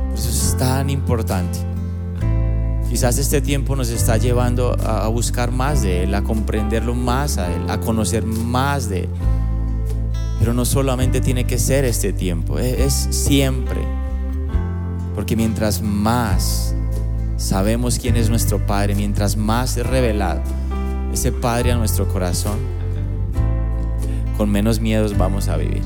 Por 0.10 0.18
eso 0.18 0.30
es 0.30 0.56
tan 0.58 0.90
importante. 0.90 1.60
Quizás 2.90 3.18
este 3.18 3.42
tiempo 3.42 3.76
nos 3.76 3.90
está 3.90 4.18
llevando 4.18 4.78
a 4.86 5.08
buscar 5.10 5.52
más 5.52 5.82
de 5.82 6.04
Él, 6.04 6.16
a 6.16 6.24
comprenderlo 6.24 6.94
más 6.94 7.38
a 7.38 7.54
Él, 7.54 7.70
a 7.70 7.80
conocer 7.80 8.26
más 8.26 8.90
de 8.90 9.02
Él. 9.02 9.10
Pero 10.40 10.54
no 10.54 10.66
solamente 10.66 11.22
tiene 11.22 11.46
que 11.46 11.58
ser 11.58 11.86
este 11.86 12.14
tiempo, 12.14 12.60
e-, 12.60 12.84
es 12.84 12.94
siempre. 12.94 14.01
Porque 15.22 15.36
mientras 15.36 15.84
más 15.84 16.74
sabemos 17.38 18.00
quién 18.00 18.18
es 18.18 18.28
nuestro 18.28 18.66
Padre, 18.66 18.96
mientras 18.96 19.38
más 19.38 19.78
es 19.78 19.86
revelado 19.86 20.42
ese 21.14 21.32
Padre 21.32 21.72
a 21.72 21.76
nuestro 21.76 22.08
corazón, 22.08 22.58
con 24.36 24.50
menos 24.50 24.80
miedos 24.80 25.16
vamos 25.16 25.48
a 25.48 25.58
vivir, 25.58 25.84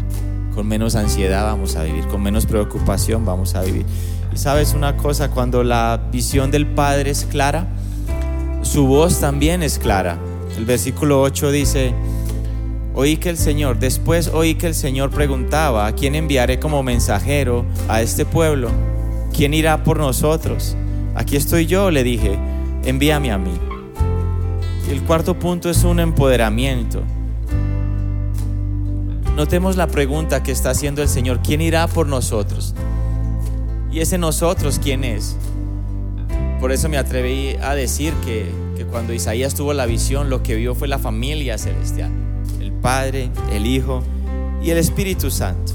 con 0.55 0.65
menos 0.65 0.95
ansiedad 0.95 1.43
vamos 1.43 1.75
a 1.75 1.83
vivir, 1.83 2.07
con 2.07 2.23
menos 2.23 2.45
preocupación 2.45 3.25
vamos 3.25 3.55
a 3.55 3.63
vivir. 3.63 3.85
Y 4.33 4.37
sabes 4.37 4.73
una 4.73 4.95
cosa, 4.95 5.29
cuando 5.29 5.65
la 5.65 6.07
visión 6.13 6.49
del 6.49 6.65
Padre 6.67 7.09
es 7.09 7.25
clara, 7.25 7.67
su 8.61 8.87
voz 8.87 9.19
también 9.19 9.63
es 9.63 9.79
clara. 9.79 10.17
El 10.55 10.63
versículo 10.63 11.21
8 11.21 11.51
dice, 11.51 11.93
Oí 12.93 13.17
que 13.17 13.31
el 13.31 13.37
Señor, 13.37 13.79
después 13.79 14.29
oí 14.29 14.55
que 14.55 14.67
el 14.67 14.75
Señor 14.75 15.09
preguntaba, 15.09 15.87
¿a 15.87 15.91
quién 15.91 16.15
enviaré 16.15 16.57
como 16.57 16.83
mensajero 16.83 17.65
a 17.89 18.01
este 18.01 18.23
pueblo? 18.23 18.94
¿Quién 19.35 19.53
irá 19.53 19.83
por 19.83 19.97
nosotros? 19.97 20.77
Aquí 21.13 21.35
estoy 21.35 21.65
yo, 21.65 21.91
le 21.91 22.03
dije, 22.03 22.39
envíame 22.85 23.31
a 23.31 23.37
mí. 23.37 23.51
el 24.89 25.01
cuarto 25.01 25.37
punto 25.37 25.69
es 25.69 25.83
un 25.83 25.99
empoderamiento. 25.99 27.03
Notemos 29.35 29.75
la 29.75 29.87
pregunta 29.87 30.41
que 30.41 30.53
está 30.53 30.69
haciendo 30.69 31.01
el 31.01 31.09
Señor, 31.09 31.41
¿quién 31.43 31.59
irá 31.59 31.87
por 31.87 32.07
nosotros? 32.07 32.73
Y 33.91 33.99
ese 33.99 34.17
nosotros, 34.17 34.79
¿quién 34.81 35.03
es? 35.03 35.35
Por 36.61 36.71
eso 36.71 36.87
me 36.87 36.97
atreví 36.97 37.57
a 37.61 37.75
decir 37.75 38.13
que, 38.23 38.49
que 38.77 38.85
cuando 38.85 39.11
Isaías 39.11 39.53
tuvo 39.53 39.73
la 39.73 39.85
visión, 39.85 40.29
lo 40.29 40.43
que 40.43 40.55
vio 40.55 40.75
fue 40.75 40.87
la 40.87 40.99
familia 40.99 41.57
celestial. 41.57 42.11
Padre, 42.85 43.31
el 43.51 43.65
Hijo 43.65 44.03
y 44.61 44.69
el 44.69 44.77
Espíritu 44.77 45.31
Santo. 45.31 45.73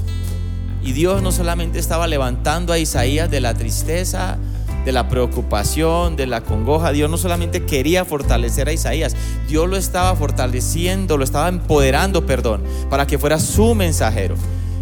Y 0.83 0.93
Dios 0.93 1.21
no 1.21 1.31
solamente 1.31 1.79
estaba 1.79 2.07
levantando 2.07 2.73
a 2.73 2.79
Isaías 2.79 3.29
de 3.29 3.39
la 3.39 3.53
tristeza, 3.53 4.37
de 4.85 4.91
la 4.91 5.09
preocupación, 5.09 6.15
de 6.15 6.27
la 6.27 6.41
congoja. 6.41 6.91
Dios 6.91 7.09
no 7.09 7.17
solamente 7.17 7.63
quería 7.63 8.05
fortalecer 8.05 8.67
a 8.67 8.73
Isaías, 8.73 9.15
Dios 9.47 9.69
lo 9.69 9.77
estaba 9.77 10.15
fortaleciendo, 10.15 11.17
lo 11.17 11.23
estaba 11.23 11.49
empoderando, 11.49 12.25
perdón, 12.25 12.63
para 12.89 13.05
que 13.07 13.19
fuera 13.19 13.39
su 13.39 13.75
mensajero. 13.75 14.35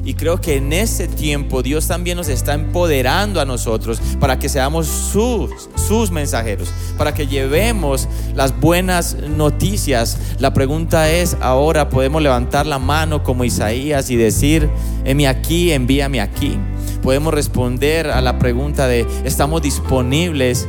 Y 0.04 0.14
creo 0.14 0.40
que 0.42 0.56
en 0.56 0.74
ese 0.74 1.08
tiempo 1.08 1.62
Dios 1.62 1.88
también 1.88 2.18
nos 2.18 2.30
está 2.30 2.54
empoderando 2.54 3.42
a 3.42 3.46
nosotros 3.46 4.02
para 4.20 4.40
que 4.40 4.50
seamos 4.50 4.88
sus, 4.88 5.70
sus 5.76 6.10
mensajeros, 6.10 6.70
para 6.98 7.14
que 7.14 7.28
llevemos 7.28 8.08
las 8.34 8.60
buenas 8.60 9.16
noticias. 9.16 10.18
La 10.40 10.54
pregunta 10.54 11.10
es, 11.12 11.38
ahora 11.42 11.90
podemos 11.90 12.22
levantar 12.22 12.66
la 12.66 12.80
mano 12.80 13.24
como 13.24 13.44
Isaías 13.44 14.10
y 14.10 14.16
decir, 14.16 14.70
heme 15.06 15.28
aquí, 15.28 15.72
envíame 15.72 16.22
aquí. 16.22 16.58
Podemos 17.04 17.34
responder 17.34 18.10
a 18.10 18.22
la 18.22 18.40
pregunta 18.40 18.88
de, 18.88 19.06
estamos 19.24 19.62
disponibles 19.62 20.68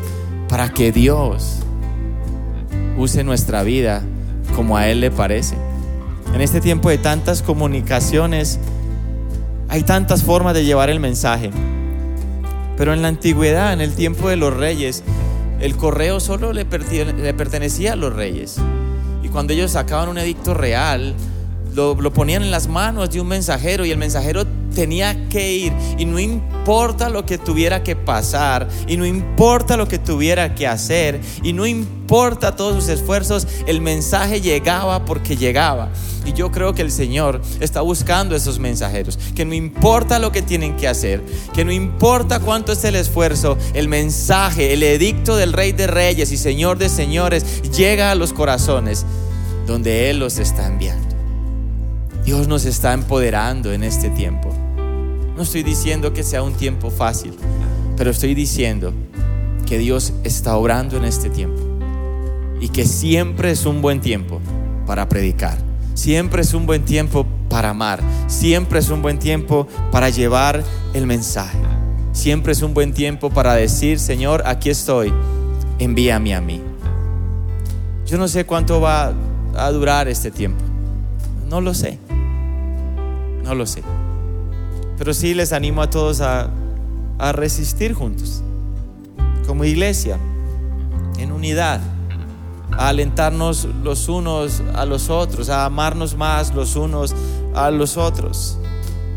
para 0.48 0.68
que 0.70 0.92
Dios 0.92 1.60
use 2.96 3.24
nuestra 3.24 3.62
vida 3.62 4.02
como 4.54 4.76
a 4.76 4.88
Él 4.88 5.00
le 5.00 5.10
parece. 5.10 5.56
En 6.34 6.40
este 6.40 6.60
tiempo 6.60 6.90
de 6.90 6.98
tantas 6.98 7.42
comunicaciones, 7.42 8.58
hay 9.70 9.84
tantas 9.84 10.24
formas 10.24 10.52
de 10.54 10.64
llevar 10.64 10.90
el 10.90 10.98
mensaje. 10.98 11.50
Pero 12.76 12.92
en 12.92 13.02
la 13.02 13.08
antigüedad, 13.08 13.72
en 13.72 13.80
el 13.80 13.94
tiempo 13.94 14.28
de 14.28 14.36
los 14.36 14.52
reyes, 14.52 15.04
el 15.60 15.76
correo 15.76 16.18
solo 16.18 16.52
le, 16.52 16.64
pertenecía 16.64 17.92
a 17.92 17.96
los 17.96 18.12
reyes. 18.12 18.56
Y 19.22 19.28
cuando 19.28 19.52
ellos 19.52 19.70
sacaban 19.70 20.08
un 20.08 20.18
edicto 20.18 20.54
real, 20.54 21.14
lo, 21.74 22.12
ponían 22.12 22.42
en 22.42 22.50
las 22.50 22.68
manos 22.68 23.10
de 23.10 23.20
un 23.20 23.28
mensajero 23.28 23.84
y 23.84 23.90
el 23.90 23.98
mensajero 23.98 24.46
tenía 24.74 25.28
que 25.28 25.52
ir 25.52 25.72
y 25.98 26.04
no 26.04 26.18
importa 26.18 27.08
lo 27.08 27.26
que 27.26 27.38
tuviera 27.38 27.82
que 27.82 27.96
pasar 27.96 28.68
y 28.86 28.96
no 28.96 29.04
importa 29.04 29.76
lo 29.76 29.88
que 29.88 29.98
tuviera 29.98 30.54
que 30.54 30.66
hacer 30.66 31.20
y 31.42 31.52
no 31.52 31.66
importa 31.66 32.56
todos 32.56 32.74
sus 32.74 32.88
esfuerzos, 32.88 33.46
el 33.66 33.80
mensaje 33.80 34.40
llegaba 34.40 35.04
porque 35.04 35.36
llegaba. 35.36 35.90
Y 36.26 36.34
yo 36.34 36.50
creo 36.50 36.74
que 36.74 36.82
el 36.82 36.92
Señor 36.92 37.40
está 37.60 37.80
buscando 37.80 38.36
esos 38.36 38.58
mensajeros, 38.58 39.18
que 39.34 39.46
no 39.46 39.54
importa 39.54 40.18
lo 40.18 40.30
que 40.32 40.42
tienen 40.42 40.76
que 40.76 40.86
hacer, 40.86 41.22
que 41.54 41.64
no 41.64 41.72
importa 41.72 42.40
cuánto 42.40 42.72
es 42.72 42.84
el 42.84 42.94
esfuerzo, 42.94 43.56
el 43.72 43.88
mensaje, 43.88 44.74
el 44.74 44.82
edicto 44.82 45.36
del 45.36 45.54
Rey 45.54 45.72
de 45.72 45.86
Reyes 45.86 46.30
y 46.30 46.36
Señor 46.36 46.78
de 46.78 46.90
Señores 46.90 47.62
llega 47.72 48.10
a 48.10 48.14
los 48.14 48.34
corazones 48.34 49.06
donde 49.66 50.10
Él 50.10 50.18
los 50.18 50.38
está 50.38 50.66
enviando. 50.66 51.19
Dios 52.24 52.48
nos 52.48 52.64
está 52.64 52.92
empoderando 52.92 53.72
en 53.72 53.82
este 53.82 54.10
tiempo. 54.10 54.54
No 55.36 55.42
estoy 55.42 55.62
diciendo 55.62 56.12
que 56.12 56.22
sea 56.22 56.42
un 56.42 56.52
tiempo 56.52 56.90
fácil, 56.90 57.34
pero 57.96 58.10
estoy 58.10 58.34
diciendo 58.34 58.92
que 59.66 59.78
Dios 59.78 60.12
está 60.24 60.56
obrando 60.56 60.96
en 60.96 61.04
este 61.04 61.30
tiempo 61.30 61.62
y 62.60 62.68
que 62.68 62.84
siempre 62.84 63.50
es 63.50 63.64
un 63.64 63.80
buen 63.80 64.00
tiempo 64.00 64.40
para 64.86 65.08
predicar, 65.08 65.56
siempre 65.94 66.42
es 66.42 66.52
un 66.52 66.66
buen 66.66 66.84
tiempo 66.84 67.26
para 67.48 67.70
amar, 67.70 68.00
siempre 68.26 68.80
es 68.80 68.90
un 68.90 69.00
buen 69.00 69.18
tiempo 69.18 69.66
para 69.90 70.10
llevar 70.10 70.62
el 70.92 71.06
mensaje, 71.06 71.58
siempre 72.12 72.52
es 72.52 72.62
un 72.62 72.74
buen 72.74 72.92
tiempo 72.92 73.30
para 73.30 73.54
decir, 73.54 73.98
Señor, 73.98 74.42
aquí 74.44 74.68
estoy, 74.68 75.12
envíame 75.78 76.34
a 76.34 76.40
mí. 76.40 76.60
Yo 78.06 78.18
no 78.18 78.28
sé 78.28 78.44
cuánto 78.44 78.80
va 78.80 79.14
a 79.56 79.70
durar 79.70 80.08
este 80.08 80.30
tiempo, 80.30 80.62
no 81.50 81.60
lo 81.60 81.74
sé, 81.74 81.98
no 83.42 83.56
lo 83.56 83.66
sé. 83.66 83.82
Pero 84.96 85.12
sí 85.12 85.34
les 85.34 85.52
animo 85.52 85.82
a 85.82 85.90
todos 85.90 86.20
a, 86.20 86.48
resistir 87.32 87.92
juntos, 87.92 88.42
como 89.46 89.64
iglesia, 89.64 90.16
en 91.18 91.32
unidad, 91.32 91.80
a 92.70 92.88
alentarnos 92.88 93.66
los 93.82 94.08
unos 94.08 94.62
a 94.74 94.86
los 94.86 95.10
otros, 95.10 95.50
a 95.50 95.66
amarnos 95.66 96.16
más 96.16 96.54
los 96.54 96.76
unos 96.76 97.14
a 97.54 97.70
los 97.70 97.96
otros, 97.96 98.56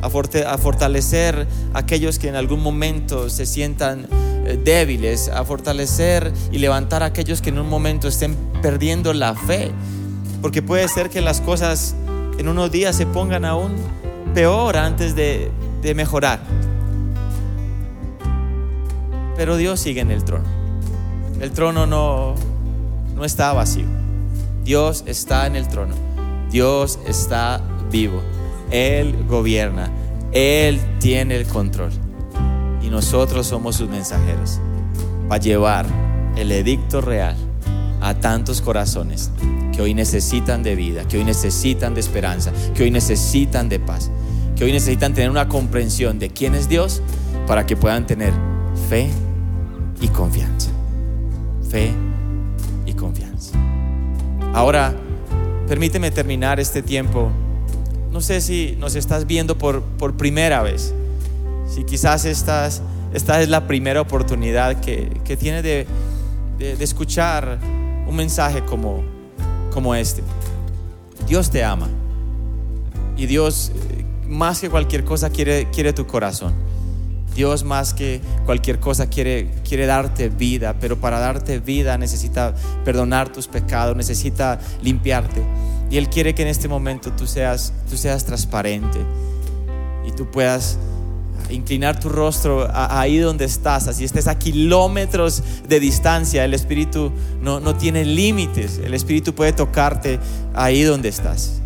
a, 0.01 0.07
a 0.07 0.57
fortalecer 0.57 1.47
a 1.73 1.77
aquellos 1.77 2.17
que 2.17 2.27
en 2.27 2.35
algún 2.35 2.61
momento 2.61 3.29
se 3.29 3.45
sientan 3.45 4.07
eh, 4.45 4.59
débiles, 4.61 5.29
a 5.29 5.45
fortalecer 5.45 6.33
y 6.51 6.57
levantar 6.57 7.03
a 7.03 7.05
aquellos 7.05 7.41
que 7.41 7.49
en 7.49 7.59
un 7.59 7.69
momento 7.69 8.07
estén 8.07 8.35
perdiendo 8.61 9.13
la 9.13 9.35
fe, 9.35 9.71
porque 10.41 10.61
puede 10.61 10.87
ser 10.89 11.09
que 11.09 11.21
las 11.21 11.39
cosas 11.39 11.95
en 12.37 12.47
unos 12.47 12.71
días 12.71 12.95
se 12.95 13.05
pongan 13.05 13.45
aún 13.45 13.75
peor 14.33 14.77
antes 14.77 15.15
de, 15.15 15.51
de 15.81 15.95
mejorar. 15.95 16.39
Pero 19.35 19.57
Dios 19.57 19.79
sigue 19.79 20.01
en 20.01 20.11
el 20.11 20.23
trono. 20.23 20.45
El 21.39 21.51
trono 21.51 21.85
no, 21.85 22.35
no 23.15 23.25
está 23.25 23.53
vacío. 23.53 23.85
Dios 24.63 25.03
está 25.07 25.47
en 25.47 25.55
el 25.55 25.67
trono. 25.67 25.95
Dios 26.49 26.99
está 27.07 27.61
vivo. 27.91 28.21
Él 28.71 29.25
gobierna. 29.27 29.91
Él 30.31 30.79
tiene 30.99 31.35
el 31.35 31.47
control. 31.47 31.91
Y 32.81 32.89
nosotros 32.89 33.47
somos 33.47 33.75
sus 33.75 33.89
mensajeros. 33.89 34.59
Para 35.27 35.41
llevar 35.41 35.85
el 36.35 36.51
edicto 36.51 37.01
real 37.01 37.35
a 38.03 38.19
tantos 38.19 38.61
corazones 38.61 39.31
que 39.73 39.81
hoy 39.81 39.93
necesitan 39.93 40.61
de 40.61 40.75
vida, 40.75 41.07
que 41.07 41.17
hoy 41.17 41.23
necesitan 41.23 41.95
de 41.95 42.01
esperanza, 42.01 42.51
que 42.75 42.83
hoy 42.83 42.91
necesitan 42.91 43.69
de 43.69 43.79
paz 43.79 44.11
que 44.55 44.63
hoy 44.63 44.71
necesitan 44.71 45.13
tener 45.13 45.29
una 45.29 45.47
comprensión 45.47 46.19
de 46.19 46.29
quién 46.29 46.55
es 46.55 46.69
Dios 46.69 47.01
para 47.47 47.65
que 47.65 47.75
puedan 47.75 48.05
tener 48.05 48.33
fe 48.89 49.09
y 49.99 50.07
confianza. 50.07 50.69
Fe 51.69 51.91
y 52.85 52.93
confianza. 52.93 53.53
Ahora, 54.53 54.93
permíteme 55.67 56.11
terminar 56.11 56.59
este 56.59 56.83
tiempo. 56.83 57.31
No 58.11 58.21
sé 58.21 58.41
si 58.41 58.75
nos 58.79 58.95
estás 58.95 59.25
viendo 59.25 59.57
por, 59.57 59.81
por 59.81 60.15
primera 60.15 60.61
vez. 60.61 60.93
Si 61.67 61.83
quizás 61.83 62.25
esta 62.25 62.67
es 62.67 63.49
la 63.49 63.67
primera 63.67 64.01
oportunidad 64.01 64.79
que, 64.81 65.09
que 65.25 65.35
tienes 65.35 65.63
de, 65.63 65.87
de, 66.59 66.83
escuchar 66.83 67.57
un 68.13 68.17
mensaje 68.17 68.63
como, 68.63 69.03
como 69.71 69.95
este. 69.95 70.21
Dios 71.27 71.49
te 71.49 71.63
ama. 71.63 71.89
Y 73.17 73.25
Dios 73.25 73.71
más 74.27 74.59
que 74.59 74.69
cualquier 74.69 75.03
cosa 75.03 75.31
quiere, 75.31 75.67
quiere 75.71 75.93
tu 75.93 76.05
corazón. 76.05 76.53
Dios 77.33 77.63
más 77.63 77.95
que 77.95 78.21
cualquier 78.45 78.79
cosa 78.79 79.07
quiere, 79.07 79.49
quiere 79.67 79.87
darte 79.87 80.29
vida, 80.29 80.75
pero 80.79 80.99
para 80.99 81.19
darte 81.19 81.59
vida 81.59 81.97
necesita 81.97 82.53
perdonar 82.85 83.33
tus 83.33 83.47
pecados, 83.47 83.97
necesita 83.97 84.59
limpiarte. 84.83 85.43
Y 85.89 85.97
Él 85.97 86.07
quiere 86.07 86.35
que 86.35 86.43
en 86.43 86.49
este 86.49 86.67
momento 86.67 87.11
tú 87.13 87.25
seas, 87.25 87.73
tú 87.89 87.97
seas 87.97 88.25
transparente 88.25 88.99
y 90.05 90.11
tú 90.11 90.29
puedas 90.29 90.77
inclinar 91.49 91.99
tu 91.99 92.09
rostro 92.09 92.67
ahí 92.73 93.17
donde 93.17 93.45
estás, 93.45 93.87
así 93.87 94.03
estés 94.03 94.27
a 94.27 94.37
kilómetros 94.37 95.43
de 95.67 95.79
distancia, 95.79 96.43
el 96.45 96.53
Espíritu 96.53 97.11
no, 97.41 97.59
no 97.59 97.75
tiene 97.75 98.05
límites, 98.05 98.79
el 98.83 98.93
Espíritu 98.93 99.33
puede 99.33 99.53
tocarte 99.53 100.19
ahí 100.53 100.83
donde 100.83 101.09
estás. 101.09 101.59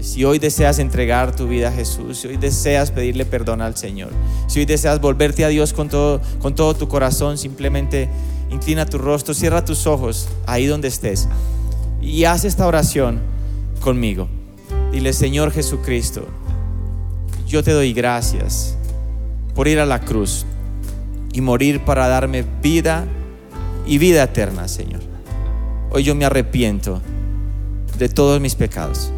Si 0.00 0.24
hoy 0.24 0.38
deseas 0.38 0.78
entregar 0.78 1.34
tu 1.34 1.48
vida 1.48 1.68
a 1.68 1.72
Jesús, 1.72 2.18
si 2.18 2.28
hoy 2.28 2.36
deseas 2.36 2.92
pedirle 2.92 3.24
perdón 3.26 3.60
al 3.60 3.76
Señor, 3.76 4.10
si 4.46 4.60
hoy 4.60 4.66
deseas 4.66 5.00
volverte 5.00 5.44
a 5.44 5.48
Dios 5.48 5.72
con 5.72 5.88
todo, 5.88 6.20
con 6.40 6.54
todo 6.54 6.74
tu 6.74 6.88
corazón, 6.88 7.36
simplemente 7.36 8.08
inclina 8.50 8.86
tu 8.86 8.98
rostro, 8.98 9.34
cierra 9.34 9.64
tus 9.64 9.86
ojos 9.86 10.28
ahí 10.46 10.66
donde 10.66 10.88
estés 10.88 11.28
y 12.00 12.24
haz 12.24 12.44
esta 12.44 12.66
oración 12.66 13.20
conmigo. 13.80 14.28
Dile, 14.92 15.12
Señor 15.12 15.50
Jesucristo, 15.50 16.24
yo 17.46 17.62
te 17.62 17.72
doy 17.72 17.92
gracias 17.92 18.77
por 19.58 19.66
ir 19.66 19.80
a 19.80 19.86
la 19.86 20.02
cruz 20.02 20.46
y 21.32 21.40
morir 21.40 21.84
para 21.84 22.06
darme 22.06 22.44
vida 22.62 23.06
y 23.88 23.98
vida 23.98 24.22
eterna, 24.22 24.68
Señor. 24.68 25.00
Hoy 25.90 26.04
yo 26.04 26.14
me 26.14 26.24
arrepiento 26.24 27.02
de 27.98 28.08
todos 28.08 28.40
mis 28.40 28.54
pecados 28.54 29.10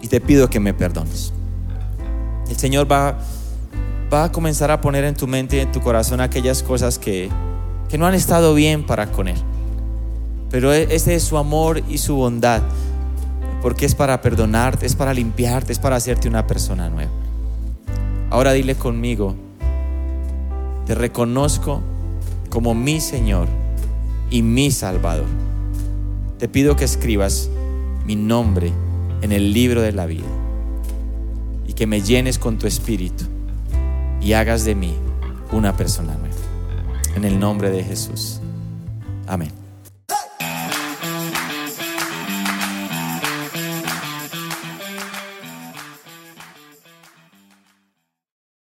y 0.00 0.08
te 0.08 0.20
pido 0.20 0.50
que 0.50 0.58
me 0.58 0.74
perdones. 0.74 1.32
El 2.50 2.56
Señor 2.56 2.90
va, 2.90 3.16
va 4.12 4.24
a 4.24 4.32
comenzar 4.32 4.72
a 4.72 4.80
poner 4.80 5.04
en 5.04 5.14
tu 5.14 5.28
mente 5.28 5.58
y 5.58 5.60
en 5.60 5.70
tu 5.70 5.80
corazón 5.80 6.20
aquellas 6.20 6.64
cosas 6.64 6.98
que, 6.98 7.30
que 7.88 7.98
no 7.98 8.08
han 8.08 8.14
estado 8.14 8.54
bien 8.54 8.84
para 8.84 9.12
con 9.12 9.28
Él. 9.28 9.38
Pero 10.50 10.72
e, 10.72 10.92
ese 10.92 11.14
es 11.14 11.22
su 11.22 11.38
amor 11.38 11.80
y 11.88 11.98
su 11.98 12.16
bondad, 12.16 12.62
porque 13.62 13.86
es 13.86 13.94
para 13.94 14.20
perdonarte, 14.20 14.84
es 14.84 14.96
para 14.96 15.14
limpiarte, 15.14 15.72
es 15.72 15.78
para 15.78 15.94
hacerte 15.94 16.26
una 16.26 16.44
persona 16.44 16.88
nueva. 16.88 17.21
Ahora 18.32 18.54
dile 18.54 18.76
conmigo, 18.76 19.34
te 20.86 20.94
reconozco 20.94 21.82
como 22.48 22.74
mi 22.74 22.98
Señor 22.98 23.46
y 24.30 24.40
mi 24.40 24.70
Salvador. 24.70 25.26
Te 26.38 26.48
pido 26.48 26.74
que 26.74 26.86
escribas 26.86 27.50
mi 28.06 28.16
nombre 28.16 28.72
en 29.20 29.32
el 29.32 29.52
libro 29.52 29.82
de 29.82 29.92
la 29.92 30.06
vida 30.06 30.24
y 31.68 31.74
que 31.74 31.86
me 31.86 32.00
llenes 32.00 32.38
con 32.38 32.56
tu 32.56 32.66
espíritu 32.66 33.24
y 34.22 34.32
hagas 34.32 34.64
de 34.64 34.76
mí 34.76 34.94
una 35.52 35.76
persona 35.76 36.16
nueva. 36.16 36.34
En 37.14 37.24
el 37.24 37.38
nombre 37.38 37.68
de 37.68 37.84
Jesús. 37.84 38.40
Amén. 39.26 39.61